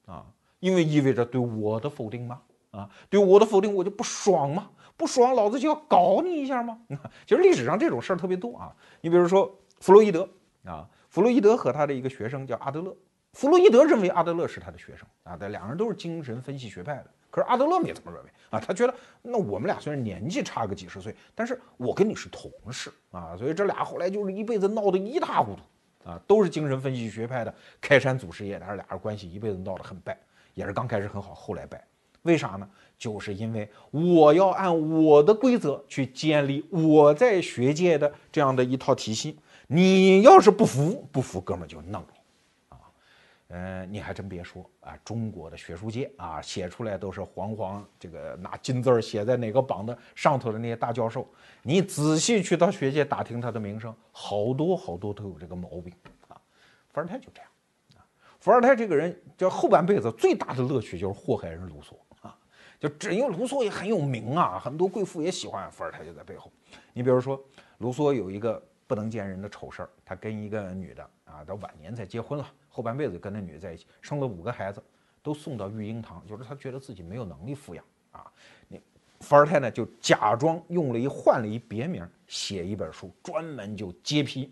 [0.07, 0.25] 啊，
[0.61, 2.41] 因为意味着对我的否定吗？
[2.71, 4.71] 啊，对我的否定我就不爽吗？
[4.97, 6.79] 不爽，老子就要搞你一下吗？
[7.27, 8.75] 其实历史上这种事儿特别多啊。
[9.01, 10.29] 你比如说弗洛伊德
[10.65, 12.97] 啊，弗洛伊德和他的一个学生叫阿德勒，
[13.33, 17.11] 弗洛伊德认为阿德勒是他的学生啊，但两人都是精神分析学派的。
[17.33, 30.15] 可是阿德勒没这么认为啊，他觉得那我们俩虽然年纪差个几十岁，但是我跟你是同事啊，所以这俩后来就是一辈子闹得一塌糊涂啊，都是精神分析学派的开山祖师爷，但是俩人关系一辈子闹得很败，
[30.53, 31.83] 也是刚开始很好，后来败，
[32.21, 32.69] 为啥呢？
[32.99, 42.22] 就是因为我要按我的规则去建立我在学界的这样的一套体系，你要是不服，不服，哥们就弄你。
[43.55, 51.29] 嗯，你还真别说啊，中国的学术界啊，写出来都是煌煌这个拿金字儿写在哪个榜的上头的那些大教授，
[51.63, 55.93] 你仔细去到学界打听他的名声，好多好多都有这个毛病
[56.29, 56.41] 啊。
[56.89, 57.51] 伏尔泰就这样
[57.97, 58.01] 啊，
[58.41, 61.95] 伏尔泰这个人，就后半辈子最大的乐趣就是祸害人卢梭
[62.27, 62.35] 啊，
[62.81, 66.51] 就只因为卢梭也很有名啊，很多贵妇也喜欢伏尔泰，就在背后。
[66.95, 67.39] 你比如说，
[67.79, 72.51] 卢梭有一个不能见人的丑事儿，他跟一个女的啊，到晚年才结婚了。
[72.73, 74.83] 后半辈子跟那女的在一起，生了五个孩子，
[75.23, 78.25] 都送到育婴堂，就是他觉得自己没有能力抚养啊。
[78.67, 78.79] 那
[79.21, 84.51] 伏尔泰呢，就假装用了一换了一别名，写一本书，专门就揭批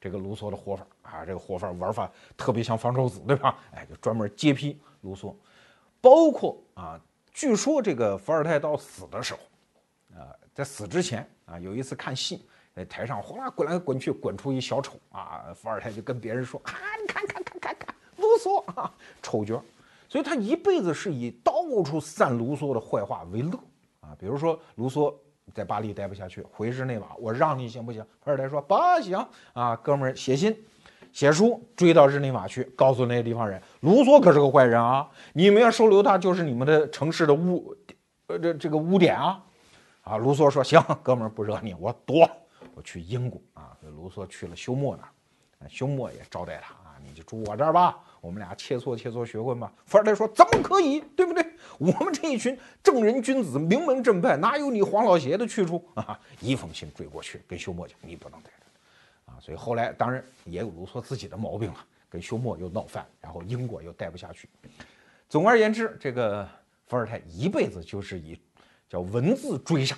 [0.00, 1.24] 这个卢梭的活法啊。
[1.26, 3.58] 这个活法玩法特别像方舟子，对吧？
[3.72, 5.34] 哎，就专门揭批卢梭，
[6.00, 6.98] 包括啊，
[7.32, 12.46] 据说这个伏尔泰到死的时候，啊，在死之前啊，有一次看戏。
[12.74, 15.52] 在台上哗啦滚来滚去，滚出一小丑啊！
[15.54, 18.90] 伏尔泰就跟别人说：“啊，你看看看看看，卢梭啊，
[19.22, 19.62] 丑角。”
[20.08, 21.52] 所以他一辈子是以到
[21.84, 23.58] 处散卢梭的坏话为乐
[24.00, 24.16] 啊。
[24.18, 25.14] 比如说，卢梭
[25.54, 28.02] 在巴黎待不下去，回日内瓦，我让你行不行？
[28.22, 30.56] 伏尔泰说：“不行啊，哥们儿，写信、
[31.12, 35.10] 写书，追到日内瓦去，告诉那些地方人，卢梭可是个坏人啊！
[35.34, 37.74] 你们要收留他，就是你们的城市的污，
[38.28, 39.44] 呃，这这个污点啊！”
[40.04, 42.28] 啊，卢梭说：“行，哥们儿，不惹你，我躲。”
[42.74, 49.72] 我去英国啊，卢梭去了休谟那儿，休谟也招待他啊，你就住我这儿吧，我们俩切磋切磋学问吧。
[49.86, 51.00] 伏尔泰说：“怎么可以？
[51.16, 51.44] 对不对？
[51.78, 64.48] 我们这一群正人君子、名门正派，哪有你黄老邪的去处 啊？”一封信追过去，跟休谟讲：“你不能待着啊。”所以后来当然也有卢梭自己的毛病了，跟休谟又闹翻，然后英国又待不下去。
[65.28, 66.48] 总而言之，这个
[66.86, 68.38] 伏尔泰一辈子就是以
[68.88, 69.96] 叫文字追杀、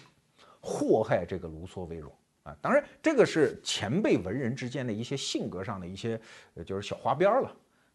[0.60, 2.12] 祸害这个卢梭为荣。
[2.44, 6.20] 啊，当然，这个是前辈文人之间的一些性格上的一些，
[6.64, 7.54] 就是小花边了。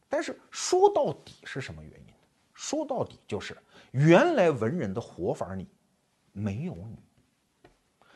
[0.09, 2.13] 但是说到底是什么原因？
[2.53, 3.57] 说到底就是
[3.91, 5.65] 原来文人的活法里
[6.33, 7.69] 没有你，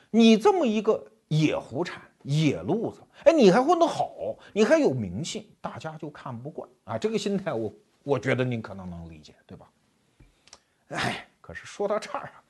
[0.09, 6.97] 你这么一个野狐产，野路子，哎，你还混得好，你还有名气，大家就看不惯啊。
[6.97, 9.71] 这个心态，我我觉得您可能能理解，对吧？
[10.89, 12.42] 哎，可是说到这儿啊，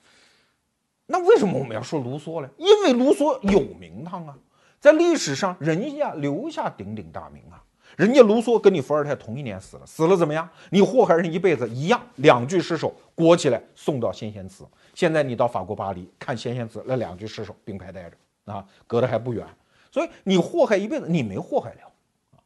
[1.13, 2.49] 那为什么我们要说卢梭呢？
[2.57, 4.35] 因为卢梭有名堂啊，
[4.79, 7.63] 在历史上人家留下鼎鼎大名啊。
[7.95, 10.49] 人家卢梭跟你伏尔泰同一年死了，死了怎么样？
[10.71, 14.65] 你祸害人一辈子一样，两具尸首裹起来送到先贤祠。
[14.95, 18.17] 现在你到法国巴黎看先贤祠，那两具尸首并排待着
[18.51, 19.45] 啊，隔得还不远。
[19.91, 21.81] 所以你祸害一辈子，你没祸害了
[22.31, 22.41] 啊。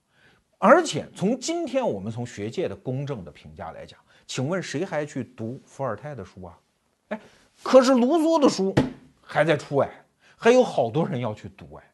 [0.57, 6.59] 而且从今天我们从学界的公正的评价来讲，请问谁还去读伏尔泰的书啊？
[7.07, 7.19] 哎，
[7.63, 8.73] 可是卢梭的书
[9.21, 11.93] 还在出哎，还有好多人要去读哎，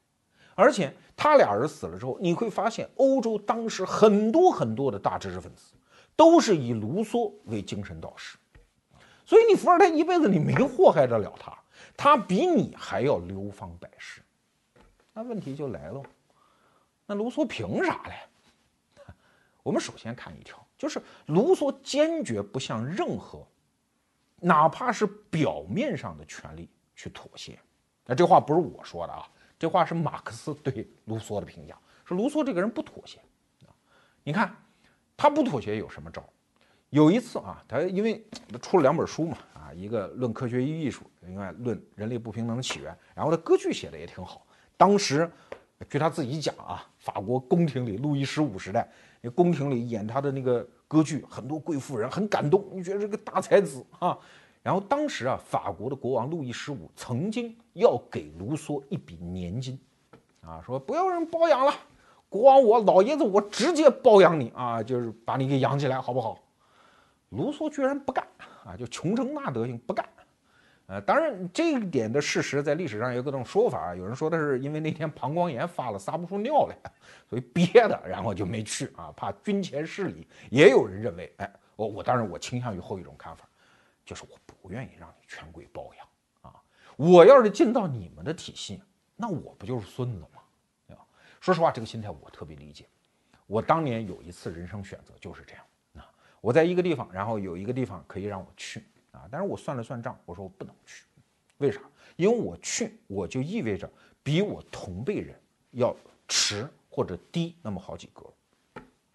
[0.56, 0.94] 而且。
[1.16, 5.74] 他俩人死了之后，你会发现欧洲当时很多很多的大知识分子
[6.16, 8.36] 都是以卢梭为精神导师，
[9.24, 11.56] 所以你伏尔泰一辈子你没祸害得了他，
[11.96, 14.24] 他比你还要流芳百世。
[15.14, 16.02] 那问题就来了，
[17.06, 19.06] 那卢梭凭啥嘞？
[19.62, 23.46] 我们首先看一条，就是卢梭坚决不向任何，
[24.44, 27.58] 哪怕是表面上的权利去妥协。
[28.06, 29.26] 那这话不是我说的啊。
[29.58, 33.20] 这话是马克思对卢梭的评价，说卢梭这个人不妥协
[33.62, 33.72] 啊。
[34.24, 34.54] 你看
[35.16, 36.22] 他不妥协有什么招？
[36.90, 38.22] 有一次啊，他因为
[38.62, 42.96] 出了两本书嘛啊，一个论科学与艺术，另外论人类不平等的起源。
[43.16, 44.46] 然后他歌剧写的也挺好。
[44.76, 45.32] 当时
[45.90, 48.90] 据他自己讲啊，法国宫廷里路易十五时代，
[49.22, 54.18] 那宫廷里演他的那个歌剧，很多贵妇人很感动，你觉得这个大才子啊。
[54.62, 59.78] 然后当时啊，法国的国王路易十五曾经要给卢梭一笔年金，
[60.42, 61.74] 啊，说不要人包养了，
[62.30, 66.40] 国王我老爷子我直接包养你啊，就是把你给养起来，好不好？
[67.30, 68.26] 卢梭居然不干
[68.64, 70.08] 啊，就穷成那德行不干。
[70.88, 76.76] 呃，当然这一点的事实在历史上有各种说法，有人说的是因为那天膀胱炎发了撒不出尿来，
[77.30, 80.28] 所以憋的，然后就没去啊，怕军前失礼。
[80.50, 83.48] 也有人认为，哎，我我当然我倾向于后一种看法。
[84.06, 86.62] 就是我不愿意让你权贵包养啊！
[86.98, 88.84] 我要是进到你们的体系，
[89.16, 90.42] 那我不就是孙子吗？
[90.86, 91.06] 对吧？
[91.40, 92.86] 说实话，这个心态我特别理解。
[93.48, 95.64] 我当年有一次人生选择就是这样
[95.96, 101.06] 啊，我在一个地方，然后有一个地方可以让我去啊，但是我算了算账，我说我不能去，
[101.58, 101.80] 为啥？
[102.18, 103.90] 因为我去，我就意味着
[104.22, 105.34] 比我同辈人
[105.72, 105.96] 要
[106.28, 108.26] 迟或者低那么好几格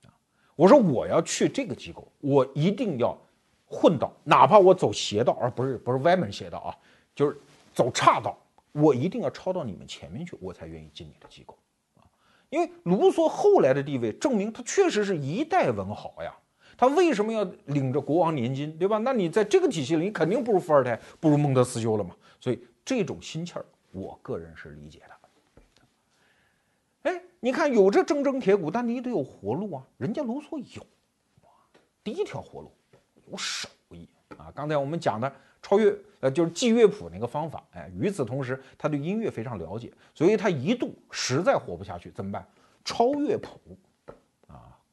[0.04, 0.10] 啊。
[0.56, 3.16] 我说我要去这个机构，我一定要。
[3.70, 6.74] 混到，哪怕我走邪道，而不是不是歪门邪道啊，
[7.14, 7.38] 就是
[7.74, 8.34] 走岔道，
[8.72, 11.54] 我一定要超到你们前面去，我才愿意进你的机构
[11.96, 12.00] 啊。
[12.48, 16.34] 因为卢梭后来的地位证明他确实是一代文豪呀。
[16.78, 18.98] 他为什么要领着国王年金，对吧？
[18.98, 22.14] 那你在这个体系里，你肯定不如伏尔泰，不如孟德斯鸠了嘛。
[22.40, 27.10] 所以这种心气儿，我个人是理解的。
[27.10, 29.82] 哎，你看有这铮铮铁骨，但你得有活路啊。
[29.96, 30.86] 人家卢梭有，
[32.04, 32.70] 第一条活路。
[33.30, 34.50] 有手艺啊！
[34.54, 37.62] 刚才我们讲的超越，呃，就是记乐谱那个方法。
[37.72, 42.46] 哎，与此同时，他对音乐非常了解，所以他一度实在活不下去，怎么办？
[42.84, 43.58] 抄乐谱！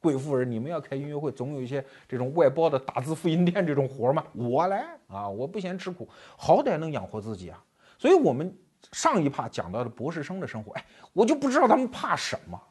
[0.06, 5.28] 贵妇人，你们要开音乐会，总有一些这种外包的打字复印店这种活嘛，我来啊！
[5.28, 7.64] 我不嫌吃苦，好歹能养活自己啊！
[7.98, 8.56] 所以我们
[8.92, 12.62] 上一趴讲到的博士生的生活，哎，我就不知道他们怕什么？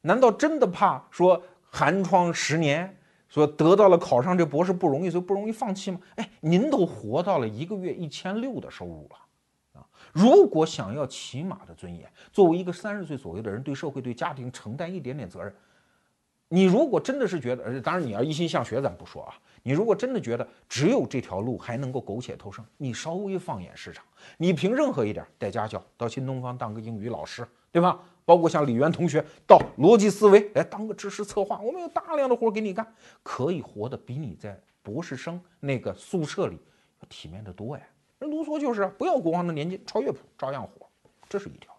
[0.00, 2.96] 难道真的怕说寒窗十年？
[3.28, 6.00] 说得到了考上这博士不容易，所以不容易放弃吗？
[6.16, 15.54] 哎，您都活到了一个月一千六的收入了，啊，如果想要起码的尊严，作为一个三十岁左右的人，对社会、对家庭承担一点点责任，
[16.48, 24.04] 你如果真的是觉得，当然你要一心向学，咱不说啊，你如果真的觉得只有这条路还能够苟且偷生，你稍微放眼市场，
[24.38, 28.00] 你凭任何一点带家教，到新东方当个英语老师，对吧？
[28.24, 32.86] 包括像李渊同学到逻辑思维来当个知识策划，我们有大量的活给你干，
[33.22, 36.58] 可以活得比你在博士生那个宿舍里
[37.00, 37.82] 要体面的多呀。
[38.18, 40.86] 人卢梭就是不要国王的年纪，超乐谱照样活，
[41.28, 41.77] 这是一条。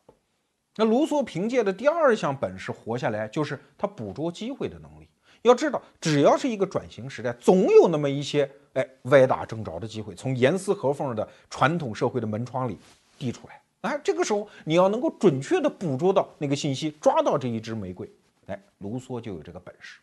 [0.79, 5.09] 那卢梭凭借的第二项本事活下来，就是他捕捉机会的能力。
[5.41, 12.77] 要知道，只要是一个转型时代，总有那么一些哎歪打正着的机会，从严丝合缝的传统社会的门窗里
[13.17, 13.61] 递出来。
[13.81, 18.09] 哎，这个时候你要能够准确的捕捉到那个信息，抓到这一支玫瑰，
[18.45, 19.99] 哎，卢梭就有这个本事。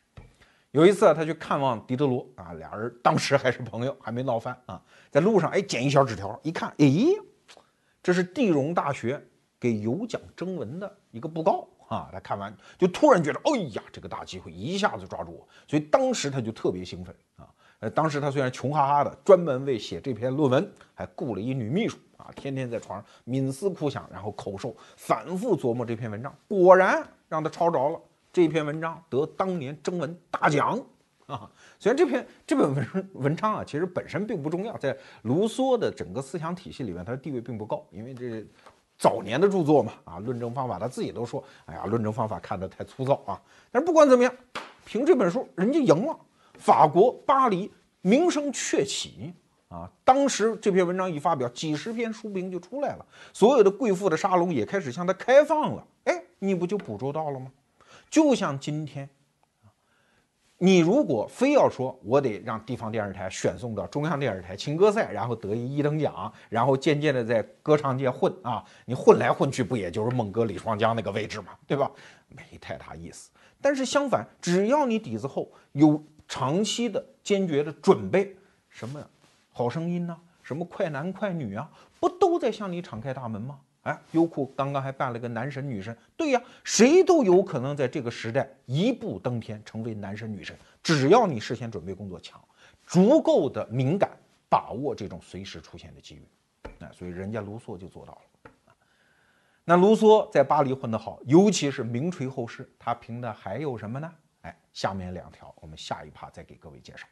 [0.73, 6.87] 有一次啊，他去看望狄德罗啊，俩人当时还是朋友，还没闹翻啊，在路上哎捡一小纸条，一看，哎，
[8.03, 9.19] 这是地荣大学
[9.67, 12.09] 给有奖征文的一个布告啊。
[12.13, 17.49] 他看完就突然觉得，哎呀，这个大机会一下子抓住我，所以当时他就特别兴奋啊。
[17.81, 26.35] 呃，当时他虽然穷哈哈的，专门为写这篇论文还雇了一女秘书啊，天天在床上冥思苦想，然后口授，反复琢磨这篇文章。
[26.49, 28.01] 果然让他抄着了，
[28.33, 30.81] 这篇文章得当年征文大奖
[31.27, 31.51] 啊。
[31.79, 38.43] 虽然这篇这本文文章啊，其实本身并不重要，在卢梭的整个思想体系里面，它的地位并不高，因为这
[38.99, 43.41] 早年的著作嘛，啊，论证方法他自己都说，哎呀，论证方法看得太粗糙啊。
[43.71, 44.33] 但是不管怎么样，
[44.85, 46.17] 凭这本书，人家赢了。
[46.59, 47.71] 法国巴黎
[48.01, 49.35] 名声鹊起
[49.69, 49.91] 啊！
[50.05, 55.87] 当时这篇文章一发表，几十篇书评就出来了，所有的贵妇的沙龙也开始向他开放了。
[56.05, 57.53] 哎，你不就捕捉到了吗？
[58.09, 59.07] 就像今天，
[60.59, 71.53] 你如果非要说我得让地方电视台选送到中央电视台情歌赛，然后得一一等奖，然后渐渐的在歌唱界混啊，你混来混去不也就是孟哥、李双江那个位置吗？
[71.67, 71.91] 对吧？
[72.29, 73.31] 没太大意思。
[73.61, 76.03] 但是相反，只要你底子厚，有。
[76.29, 78.35] 长期的坚决的准备，
[78.69, 79.01] 什么
[79.53, 80.17] 好声音呢？
[80.43, 81.71] 什么快男快女啊？
[82.01, 83.61] 不都在向你敞开大门吗？
[83.87, 90.57] 哎，优酷刚刚还办了个男神女神，对呀，谁都有可能在这个时代一步登天，成为男神女神。
[90.83, 92.43] 只要你事先准备工作强，
[92.85, 94.11] 足够的敏感，
[94.49, 96.27] 把握这种随时出现的机遇，
[96.81, 98.51] 那所以人家卢梭就做到了。
[99.65, 104.13] 那卢梭在巴黎混得好，尤其是名垂后世，他凭的还有什么呢？
[104.41, 107.07] 哎，下面两条，我们下一趴再给各位介绍。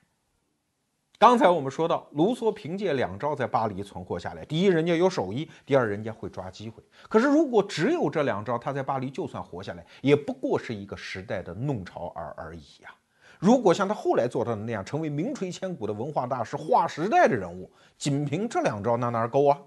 [1.17, 4.45] 刚才我们说到，卢梭凭借两招在巴黎存活下来。
[4.45, 6.83] 第一，人家有手艺；第二，人家会抓机会。
[7.09, 12.95] 可是，如果只有这两招，他在巴黎就算活下来，也不过是一个时代的弄潮儿而已呀。
[13.39, 19.59] 如果像他后来做到的那样，成为名垂千古的文化大师、划时代的人物，仅凭这两招，那哪够啊？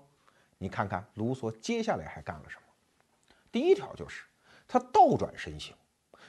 [0.58, 3.36] 你看看卢梭接下来还干了什么？
[3.52, 4.24] 第一条就是
[4.68, 5.74] 他倒转身形。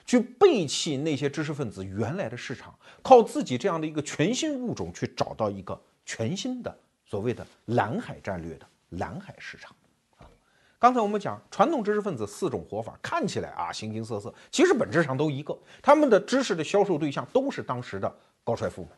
[0.09, 9.77] 去背弃那些知识分子原来的市场，靠自己这样的一个全新物种去找到一个全新的所谓的蓝海战略的蓝海市场
[10.17, 10.25] 啊！
[10.79, 18.11] 刚才我们讲传统知识分子四种活法，看起来啊形形色色，其实本质上都一个，他们的知识的销售对象都是当时的
[18.43, 18.93] 高帅富们。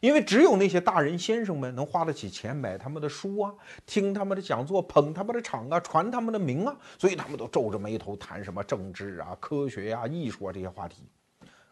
[0.00, 3.54] 因为只有那些大人先生们能花得起钱买他们的书啊，
[3.86, 11.08] 听他们的讲座，捧他们的场啊，传他们的名啊，所以他们都皱着眉头谈什么政治啊、科学呀、艺术啊这些话题。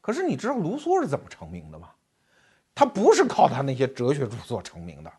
[0.00, 1.90] 可是你知道卢梭是怎么成名的吗？
[2.74, 5.12] 他不是靠他那些哲学著作成名的，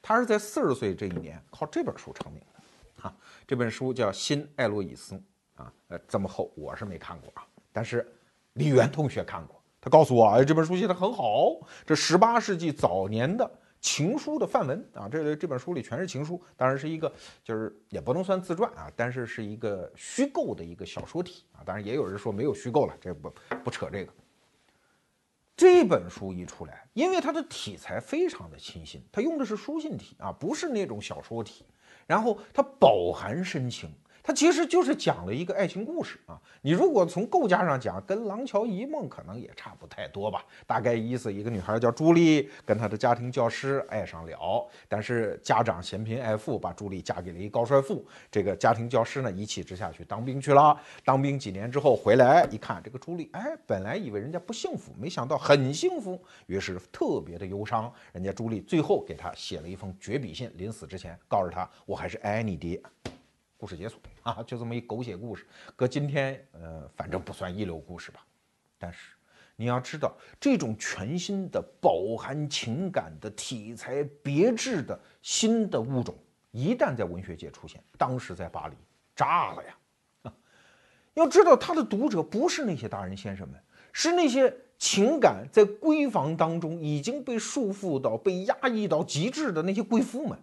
[0.00, 3.02] 他是在四十岁这一年靠这本书成名的。
[3.02, 3.16] 哈，
[3.46, 5.14] 这本书叫《新艾洛伊斯》
[5.56, 8.06] 啊，呃，这么厚我是没看过啊，但是
[8.52, 9.55] 李源同学看过。
[9.86, 13.48] 他告诉我，哎，这本书写的很好，这十八世纪早年的
[13.80, 17.12] 情书的范文啊，这这本书里全是情书，当然是一个，
[17.44, 23.32] 就是也不能算自传啊，但是是一个虚构的一个小说体啊，当然也有人说没有虚构了，这不
[23.62, 24.12] 不扯这个。
[25.56, 31.64] 这本书一出来，因为它的题材非常的清新，它用的是书信体啊，不是那种小说体，
[32.08, 33.88] 然后它饱含深情。
[34.26, 40.44] 它其实就是讲了一个爱情故事啊，你如果从构架上讲，跟《廊桥遗梦》可能也差不太多吧。
[40.66, 48.04] 大概意思，一个女孩叫朱莉，跟她的家庭教师爱上了，但是家长嫌贫爱富，把朱莉嫁给了一高帅富。
[48.28, 50.76] 这个家庭教师呢，一气之下去当兵去了。
[51.04, 57.92] 当兵几年之后回来一看，这个朱莉，哎，本来以为人家不幸福，没想到很幸福，于是特别的忧伤。
[58.12, 62.82] 人家朱莉最后给他写了一封绝笔信，临死之前告诉他，我还是爱你的。
[63.56, 68.24] 故事结束啊，就这么一狗血故事，搁今天呃，反正不算一流故事吧。
[68.78, 69.14] 但是
[69.56, 76.14] 你要知道，这种全新的、饱含情感的题材、别致的新的物种，
[76.50, 78.74] 一旦在文学界出现，当时在巴黎
[79.14, 79.78] 炸了呀！
[81.14, 83.58] 要知道他的读者不是那些大人先生们，
[83.90, 90.38] 是那些情感在闺房当中已经被束缚到、被压抑到极致的那些贵妇们。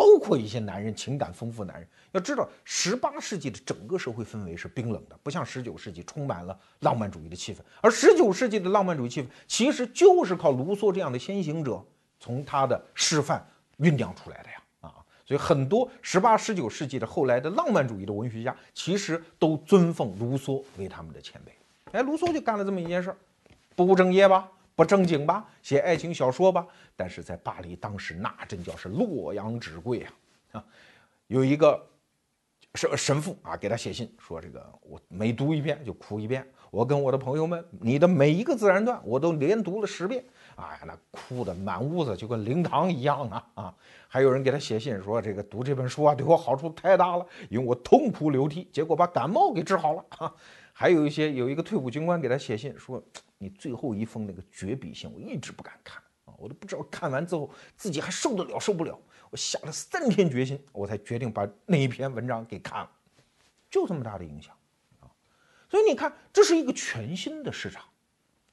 [0.00, 7.58] 包括一些男人，情感丰富男人，要知道，十八世纪的整个社会氛围是冰冷的，不像十九世纪充满了浪漫主义的气氛。
[7.82, 11.84] 而十九世纪的浪漫主义气氛，其实就是靠卢梭这样的先行者
[12.18, 13.46] 从他的示范
[13.78, 14.62] 酝酿出来的呀！
[14.80, 14.94] 啊，
[15.26, 21.52] 所以很多十八、十九世纪的后来的浪漫主义的文学家，其实都尊奉卢梭为他们的前辈。
[21.92, 23.16] 哎，卢梭就干了这么一件事儿，
[23.76, 24.48] 不务正业吧？
[24.74, 26.66] 不正经吧，写爱情小说吧，
[26.96, 30.12] 但是在巴黎当时那真叫是洛阳纸贵啊！
[30.52, 30.64] 啊，
[31.26, 31.86] 有一个
[32.74, 36.46] 神神父啊，给他写信说：“这个我每读一遍就哭一遍。
[36.70, 40.24] 我跟我的朋友们，你的每一个自然段我都连读了十遍。
[40.56, 43.46] 哎呀，那哭的满屋子就跟灵堂一样啊！
[43.54, 43.74] 啊，
[44.08, 50.04] 还有人给他写信说：这个读这本书啊，对我好处太大了，因为我痛哭流涕，结果把感冒给治好了。
[50.18, 50.32] 啊，
[50.72, 53.02] 还有一些有一个退伍军官给他写信说。
[53.42, 59.00] 你最后一封那个绝笔信，我一直不敢看啊，我都不知道看完之后自己还受得了受不了。
[59.30, 62.90] 我下了三天决心，我才决定把那一篇文章给看了，
[63.70, 64.54] 就这么大的影响
[65.00, 65.08] 啊！
[65.70, 67.82] 所以你看，这是一个全新的市场。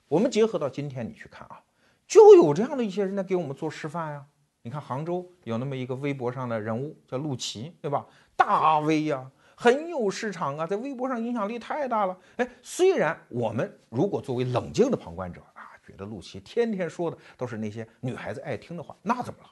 [0.07, 1.61] 我们结合到今天，你去看啊，
[2.07, 4.25] 就有这样的一些人在给我们做示范呀。
[4.61, 8.05] 你看杭州有那么一个微博上的人物叫陆琪，对吧？
[8.35, 9.29] 大 V 呀，
[9.59, 12.15] 很有市场啊，在微博上影响力太大了。
[12.35, 19.49] 哎，虽然我们如果作为冷静的旁观者啊，觉得陆琪天天说的都是那些女孩子爱听的话，那怎么了？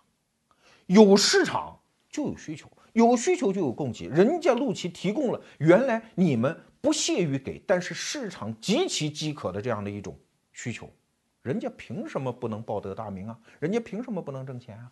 [0.85, 4.05] 有市场就有需求，有需求就有供给。
[4.05, 10.15] 人家陆琪提供了原来你们不屑于给，但是市场极其饥渴的这样的一种
[10.53, 10.87] 需求，
[11.41, 13.39] 人家凭什么不能报得大名啊？
[13.57, 14.91] 人家凭什么不能挣钱啊？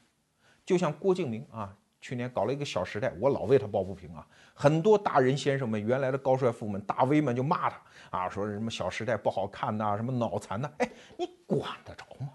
[0.66, 4.27] 就像郭敬明啊，去年搞了一个《小时代》，我老为他抱不平啊。
[4.53, 10.69] 很多大人先生们，原来的高帅富们、大 V 们就骂他啊，说什么《小时代》不好看呐，什么脑残呐。
[10.79, 12.33] 哎，你管得着吗？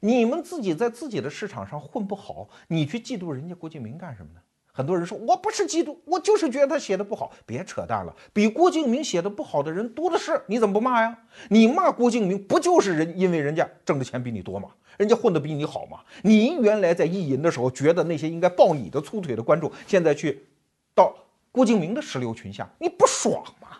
[0.00, 4.40] 你们自己在自己的市场上混不好，你去嫉妒人家郭敬明干什么呢？
[4.72, 7.30] 很多人说我不是嫉妒，我就是觉得他写的不好。
[7.46, 11.16] 别扯淡了，比郭敬明写的不好的人多的是，你怎么不骂呀？
[11.50, 14.70] 你骂郭敬明，不就是人因为人家挣的钱比你多吗？
[14.96, 16.00] 人家混得比你好吗？
[16.22, 20.46] 你原来在意淫的时候，觉得那些应该抱你的粗腿的观众，现在去
[20.94, 21.14] 到
[21.50, 23.78] 郭敬明的石榴裙下，你不爽吗？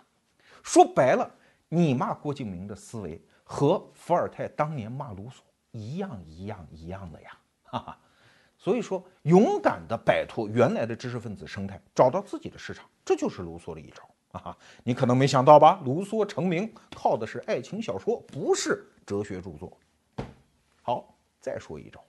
[0.61, 1.29] 说白了，
[1.69, 5.41] 你骂郭敬明的思维和伏尔泰当年骂卢梭。
[5.75, 7.31] 一样一样一样的呀，
[7.63, 7.97] 哈哈，
[8.63, 14.57] 所以说勇敢的摆脱原来的知识分子生态，找到自己的市场，这就是卢梭的一招啊！
[14.85, 15.81] 你可能没想到吧？
[15.83, 19.77] 卢梭成名靠的是爱情小说，不是哲学著作。
[20.81, 22.01] 好，再说一招，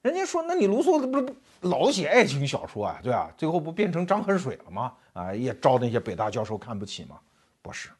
[0.00, 2.98] 人家说，那你卢梭不是老写爱情小说啊？
[3.02, 4.94] 对啊，最后不变成张恨水了吗？
[5.12, 7.20] 啊，也招那些北大教授看不起吗？
[7.60, 7.90] 不是。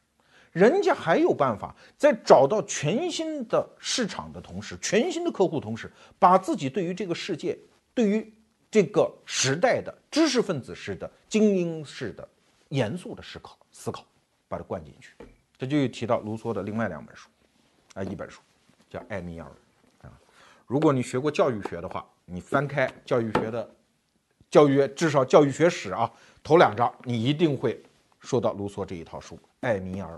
[0.53, 7.57] 人家还有办法，在找到全新的市场的同时，全新的客户同时，把自己对于这个世界、
[7.95, 8.33] 对于
[8.69, 12.29] 这个时代的知识分子式的、精英式的、
[12.71, 14.05] 严肃的思考思考，
[14.49, 15.15] 把它灌进去。
[15.57, 17.29] 这就提到卢梭的另外两本书，
[17.95, 18.41] 啊，一本书
[18.89, 19.47] 叫《艾米尔》
[20.07, 20.13] 啊。
[20.67, 23.71] 如果你学过教育学的话，你翻开教育学的
[24.51, 26.11] 教育，至少教育学史啊，
[26.43, 27.81] 头两章你一定会
[28.19, 30.15] 说到卢梭这一套书《艾米尔》。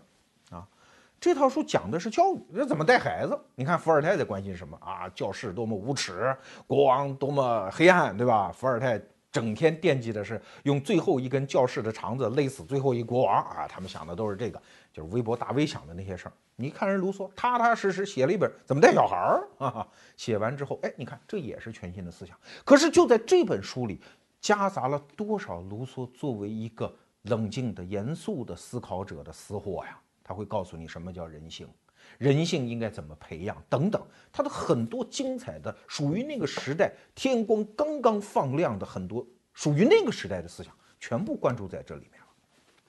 [1.22, 3.38] 这套书讲的是教育，这怎么带孩子？
[3.54, 5.08] 你看伏尔泰在关心什么啊？
[5.10, 8.50] 教室多么无耻，国王多么黑暗，对吧？
[8.50, 9.00] 伏尔泰
[9.30, 13.68] 整天惦记的是用最后一根教室的肠子勒死最后一国王啊！
[13.68, 14.60] 他们想的都是这个，
[14.92, 16.32] 就是微博大 V 想的那些事儿。
[16.56, 19.86] 你看人卢梭，踏踏实实写了一本怎么带小孩儿啊？
[20.16, 22.36] 写完之后，哎，你看这也是全新的思想。
[22.64, 24.00] 可是就在这本书里，
[24.40, 26.92] 夹杂了多少卢梭作为一个
[27.22, 29.96] 冷静的、严肃的思考者的私货呀？
[30.24, 31.68] 他会告诉你什么叫人性，
[32.18, 34.00] 人性应该怎么培养等等，
[34.32, 42.26] 他的很多精彩的属于那个时代天光刚刚放亮的很多属于那个时代的思想，全部关注在这里面了。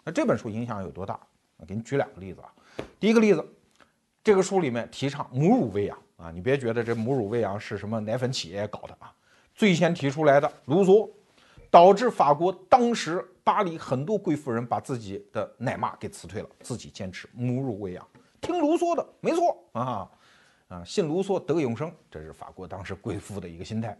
[0.03, 1.19] 那这本书影响有多大？
[1.57, 2.53] 我给你举两个例子啊。
[2.99, 3.45] 第一个例子，
[4.23, 9.13] 这个书里面提倡母乳喂养啊，你别觉得这母乳喂养是什么奶粉企业搞的啊，
[9.55, 11.09] 最先提出来的卢梭，
[11.69, 13.27] 导致法国当时。
[13.43, 18.07] 巴黎很多贵妇人把自己的奶妈给辞退了，自己坚持母乳喂养，
[18.39, 20.09] 听卢梭的，没错啊
[20.69, 23.97] 啊，信卢梭得永生，这是法国当时贵妇的一个心态。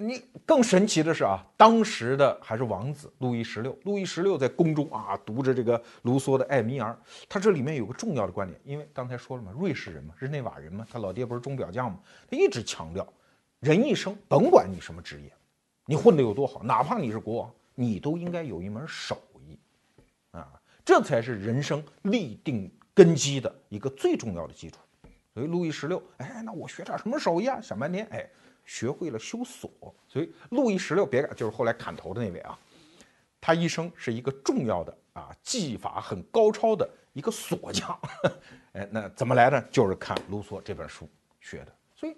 [0.00, 6.92] 你更神奇的是啊，当时的还是王子路易十六，路易十六在宫中啊读着这个卢梭的《艾米尔》，
[7.28, 11.98] 他这里面有个重要的观点，因为刚才说了嘛，瑞士人嘛，日内瓦人嘛，他老爹不是钟表匠嘛，
[12.30, 13.04] 他一直强调，
[13.58, 15.32] 人一生甭管你什么职业，
[15.84, 17.52] 你混得有多好，哪怕你是国王。
[17.80, 19.56] 你都应该有一门手艺，
[20.32, 24.80] 啊，这才是人生立定根基的一个最重要的基础。
[25.32, 27.60] 所以路易十六，哎，那我学点什么手艺啊？
[27.60, 28.28] 想半天，哎，
[28.64, 29.70] 学会了修锁。
[30.08, 32.58] 所以路易十六别看，就是后来砍头的那位啊，
[33.40, 37.96] 他一生是一个重要的啊，技法很高超的一个锁匠。
[38.74, 39.62] 哎，那怎么来的？
[39.70, 41.08] 就是看卢梭这本书
[41.40, 41.72] 学的。
[41.94, 42.16] 所以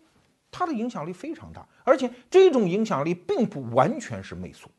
[0.50, 4.70] 他的影响力非常大，而且这种影响力并不完全是媚俗。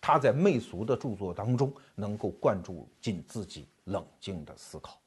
[0.00, 4.98] 他在媚俗的著作当中能够灌注进自己冷静的思考。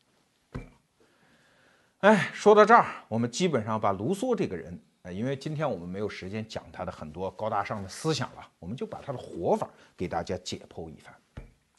[2.00, 4.78] 哎，说到这儿，我们基本上把卢梭这个人，
[5.10, 11.14] 因为今天我们没有时间讲他的很多高大上的思想了，我们就把他的活法给大家解剖一番。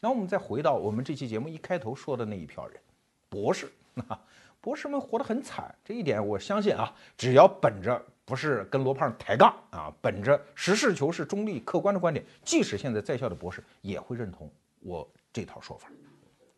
[0.01, 2.81] 那我们再回到我们这期节目一开头说的那一票人，
[3.29, 3.71] 博士，
[4.61, 8.03] 博士们活得很惨，这一点我相信啊，只要本着。
[8.25, 9.95] 不是跟罗胖抬杠啊！
[10.01, 14.51] 本着实事求是、中立客观的观点，即使现在在校的博士也会认同
[14.81, 15.89] 我这套说法。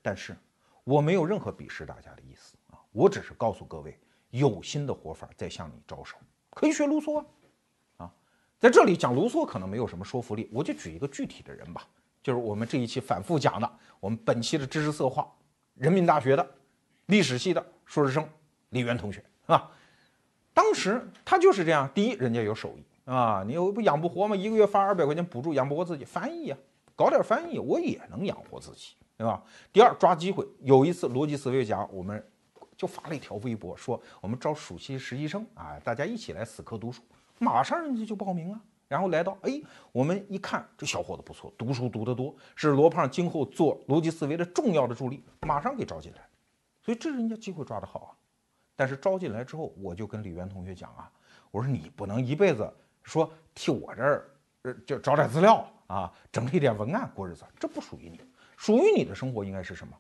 [0.01, 0.37] 但是
[0.85, 2.79] 我没有任何鄙视大家的意思啊！
[2.93, 3.99] 我只是告诉各位，
[4.31, 6.17] 有新的活法在向你招手，
[6.51, 7.27] 可以学卢梭啊。
[7.97, 8.15] 啊，
[8.61, 11.85] 在这里讲卢梭可能没有什么说服力，我就举一个具体的人吧，
[12.23, 15.29] 就是我们这一期反复讲的，我们本期的知识策划，
[15.75, 16.49] 人民大学的
[17.07, 18.25] 历史系的硕士生
[18.69, 19.69] 李渊同学啊。
[20.57, 24.35] 当时他就是这样，第一，人家有手艺啊，你又不养不活吗？
[24.35, 26.57] 一个月发二百块钱补助养不活自己，翻译呀，
[26.97, 29.43] 搞点翻译我也能养活自己，对吧？
[29.71, 32.27] 第二，抓机会，有一次逻辑思维讲，我们
[32.75, 37.03] 就发了一条微博，说我们招暑期实习生啊，大家一起来死磕读书，
[37.39, 39.61] 马上人家就报名了，然后来到，哎，
[39.93, 46.27] 我们一看这小伙子不错，读书读得多，是罗胖今后做逻辑思维的重要的助力，马上给招进来，
[46.83, 48.11] 所以这人家机会抓得好啊。
[48.77, 51.11] 但是招进来之后，我就跟李渊同学讲啊，
[51.51, 52.71] 我说你不能一辈子
[53.03, 54.29] 说替我这儿
[54.87, 58.21] 就找点资料啊，整理点文案过日子，这不属于你。
[58.57, 59.97] 属于你的生活应该是什么？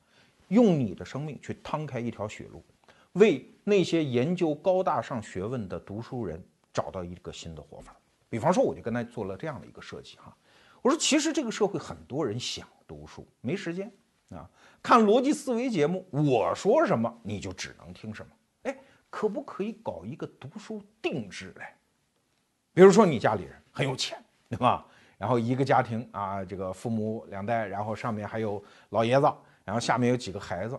[0.49, 2.64] 用你的生命去趟开一条血路，
[3.12, 7.97] 为那些研究高大上学问的读书人找到一个新的活法。
[8.29, 10.37] 比方说，我就跟他做了这样的一个设计哈，
[10.83, 13.91] 我说其实这个社会很多人想读书，没时间
[14.31, 14.49] 啊，
[14.83, 18.33] 看逻辑思维节目，我说什么你就只能听什么。
[19.11, 21.67] 可不可以搞一个读书定制嘞？
[22.75, 24.87] 比如说你家里人很有钱，对吧？
[25.17, 29.33] 然后一个家庭啊，这个父母两代，然后上面还有老爷子，
[29.65, 30.79] 然后下面有几个孩子，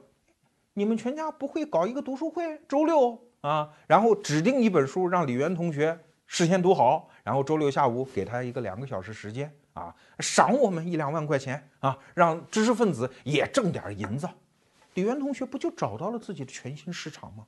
[0.73, 2.61] 你们全家不会搞一个读书会？
[2.67, 14.29] 周六啊，然后指定一本书让李元同学事先读好，然后周六下午给他一个两个小时时间啊，赏我们一两万块钱啊，让知识分子也挣点银子。
[14.93, 17.47] 李元同学不就找到了自己的全新市场吗？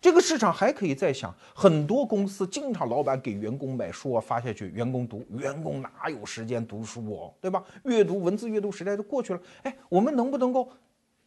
[0.00, 7.64] 这个市场还可以再想，很多公司经常老板给员工买书啊发下去，员工读，员工哪有时间读书哦，对吧？
[7.82, 10.70] 阅读文字阅读时代都过去了，哎，我们能不能够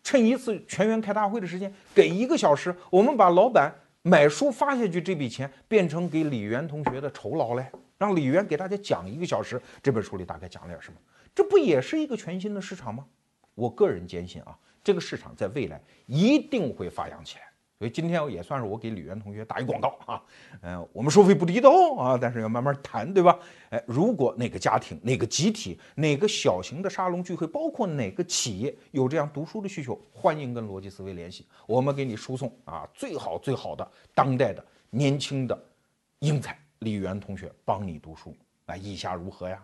[0.01, 7.69] 趁一次全员开大会的时间，给一个小时，我们把老板买书发下去这笔钱变成给李元同学的酬劳嘞？
[7.97, 10.97] 让李元给大家讲一个小时，这本书里大概讲了点什么？
[11.35, 13.05] 这不也是一个全新的市场吗？
[13.53, 17.50] 我个人坚信啊，这个市场在未来一定会发扬起来。
[17.81, 20.23] 所以今天我也算是我给李源同学打一广告啊，
[20.61, 21.67] 嗯，我们收费不低的
[21.97, 23.35] 啊，但是要慢慢谈，对吧？
[23.71, 35.59] 哎，如果哪个家庭、哪个集体、哪个小型的沙龙聚会，包括哪个企业有这样读书的需求，欢迎跟逻辑思维联系，我们给你输送啊最好最好的当代的年轻的
[36.19, 39.59] 英才李源同学帮你读书，啊，意下如何呀？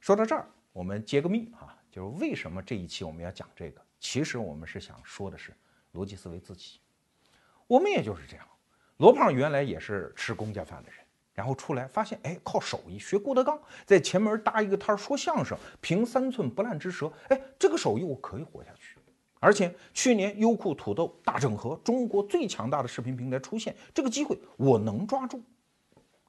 [0.00, 3.82] 说到这儿，我们揭个秘啊，就是为什么这一期我们要讲这个？
[4.00, 5.52] 其实我们是想说的是。
[5.92, 6.78] 逻辑思维自己，
[7.66, 8.46] 我们也就是这样。
[8.96, 10.98] 罗胖原来也是吃公家饭的人，
[11.34, 18.96] 然后出来发现，哎，靠手艺学郭德纲，在前门搭一个摊儿说相声，凭三寸不烂之舌，哎，这个手艺我可以活下去。
[19.40, 25.42] 而且去年优酷土豆大整合，中国最强大的视频平台出现，这个机会我能抓住。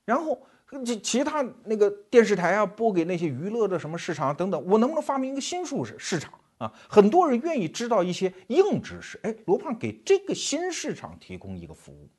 [0.03, 0.41] 然后
[0.83, 6.33] 其其他那个电视台啊，播给那些娱乐的什么市场等等，我能不能发明一个新数市市场？
[6.63, 12.09] 啊，很多人愿意知道一些硬知识，哎，罗胖给这个新市场提供一个服务。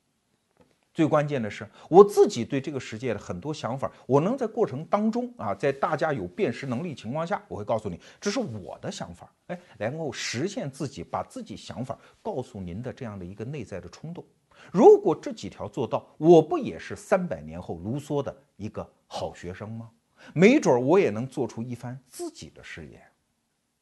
[0.93, 14.23] 最关键的是，我自己对这个世界的很多想法，我能在过程当中啊，在大家有辨识能力情况下，我会告诉你，这是我的想法，哎，能够实现自己把自己想法告诉您的这样的一个内在的冲动。
[14.71, 19.89] 如果这几条做到，我不也是三百年后卢梭的一个好学生吗？
[20.33, 23.05] 没准我也能做出一番自己的事业。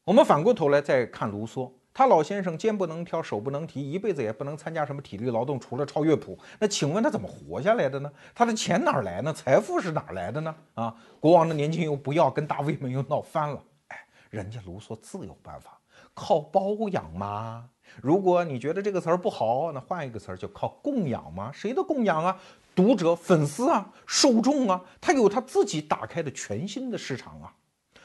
[0.06, 6.38] 我们反过头来再看卢梭，他老先生肩不能挑，手不能提，一辈子也不能参加什么体力劳动，除了抄乐谱。
[6.60, 8.12] 那请问他怎么活下来的呢？
[8.36, 9.32] 他的钱哪来呢？
[9.32, 10.54] 财富是哪来的呢？
[10.74, 13.64] 啊，国王的年金又不要，跟大卫们又闹翻了。
[13.88, 13.98] 哎，
[14.30, 15.80] 人家卢梭自有办法，
[16.14, 17.70] 靠包养吗？
[18.02, 21.50] 如果你觉得这个词儿不好，那换一个词儿，就靠供养吗？
[21.54, 22.38] 谁的供养啊？
[22.76, 27.56] 读者、粉丝啊，受众啊，他有他自己打开的全新的市场啊。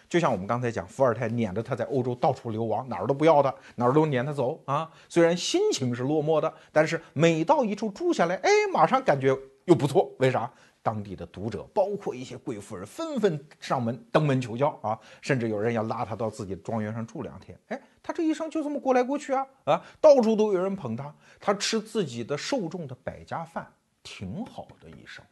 [0.08, 4.90] 就像我们刚才讲，伏尔泰撵着他在欧洲到处流亡，哪儿都不要他，哪儿都撵他走啊。
[5.08, 9.36] 虽然心情是落寞的，但是每到一处住下来，哎，马上感觉
[9.66, 10.10] 又不错。
[10.18, 10.50] 为啥？
[10.80, 17.58] 当地的读者，包括一些贵妇人，纷纷上门登门求教啊，甚至有人要拉他到自己的庄园上住两天。
[17.66, 23.70] 哎，他这一生就这么过来过去啊啊，到处都有人捧他，他吃自己的受众的百家饭，
[24.02, 25.22] 挺好的一生。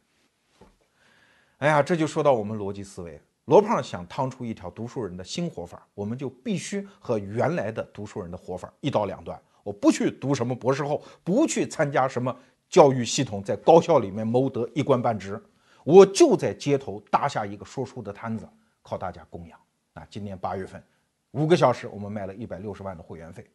[1.57, 3.19] 哎呀，这就说到我们逻辑思维。
[3.47, 9.41] 罗胖想趟出一条读书人的新活法，我们就必须和原来的读书人的活法一刀两断。
[9.63, 12.37] 我不去读什么博士后，不去参加什么
[12.67, 15.41] 教育系统，在高校里面谋得一官半职，
[15.85, 18.45] 我就在街头搭下一个说书的摊子，
[18.81, 19.57] 靠大家供养。
[19.93, 20.83] 啊，今年八月份，
[21.31, 23.49] 五个小时我们卖了一百六十万的会员费，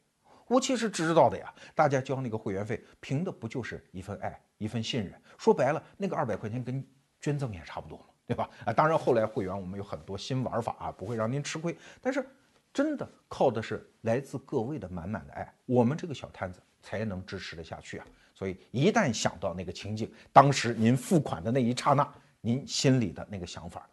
[0.47, 1.53] 我其实知道的呀。
[1.75, 5.13] 大家交那个会员费，凭的不就是一份爱，一份信任？
[5.37, 6.83] 说白了，那个二百块钱跟
[7.21, 8.49] 捐赠也差不多嘛，对吧？
[8.65, 11.77] 啊，当然后来会员我们有很多新玩法啊，不会让您吃亏。
[12.01, 12.27] 但是
[12.73, 18.07] 真的靠的是来自各位的满满的爱，我们这个小摊子才能支持得下去啊。
[18.33, 22.11] 所以一旦想到那个情景，当时您付款的那一刹那，
[22.41, 23.87] 您心里的那个想法，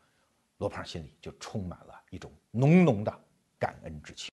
[0.59, 3.13] 罗胖心里就充满了一种浓浓的
[3.59, 4.27] 感恩之情。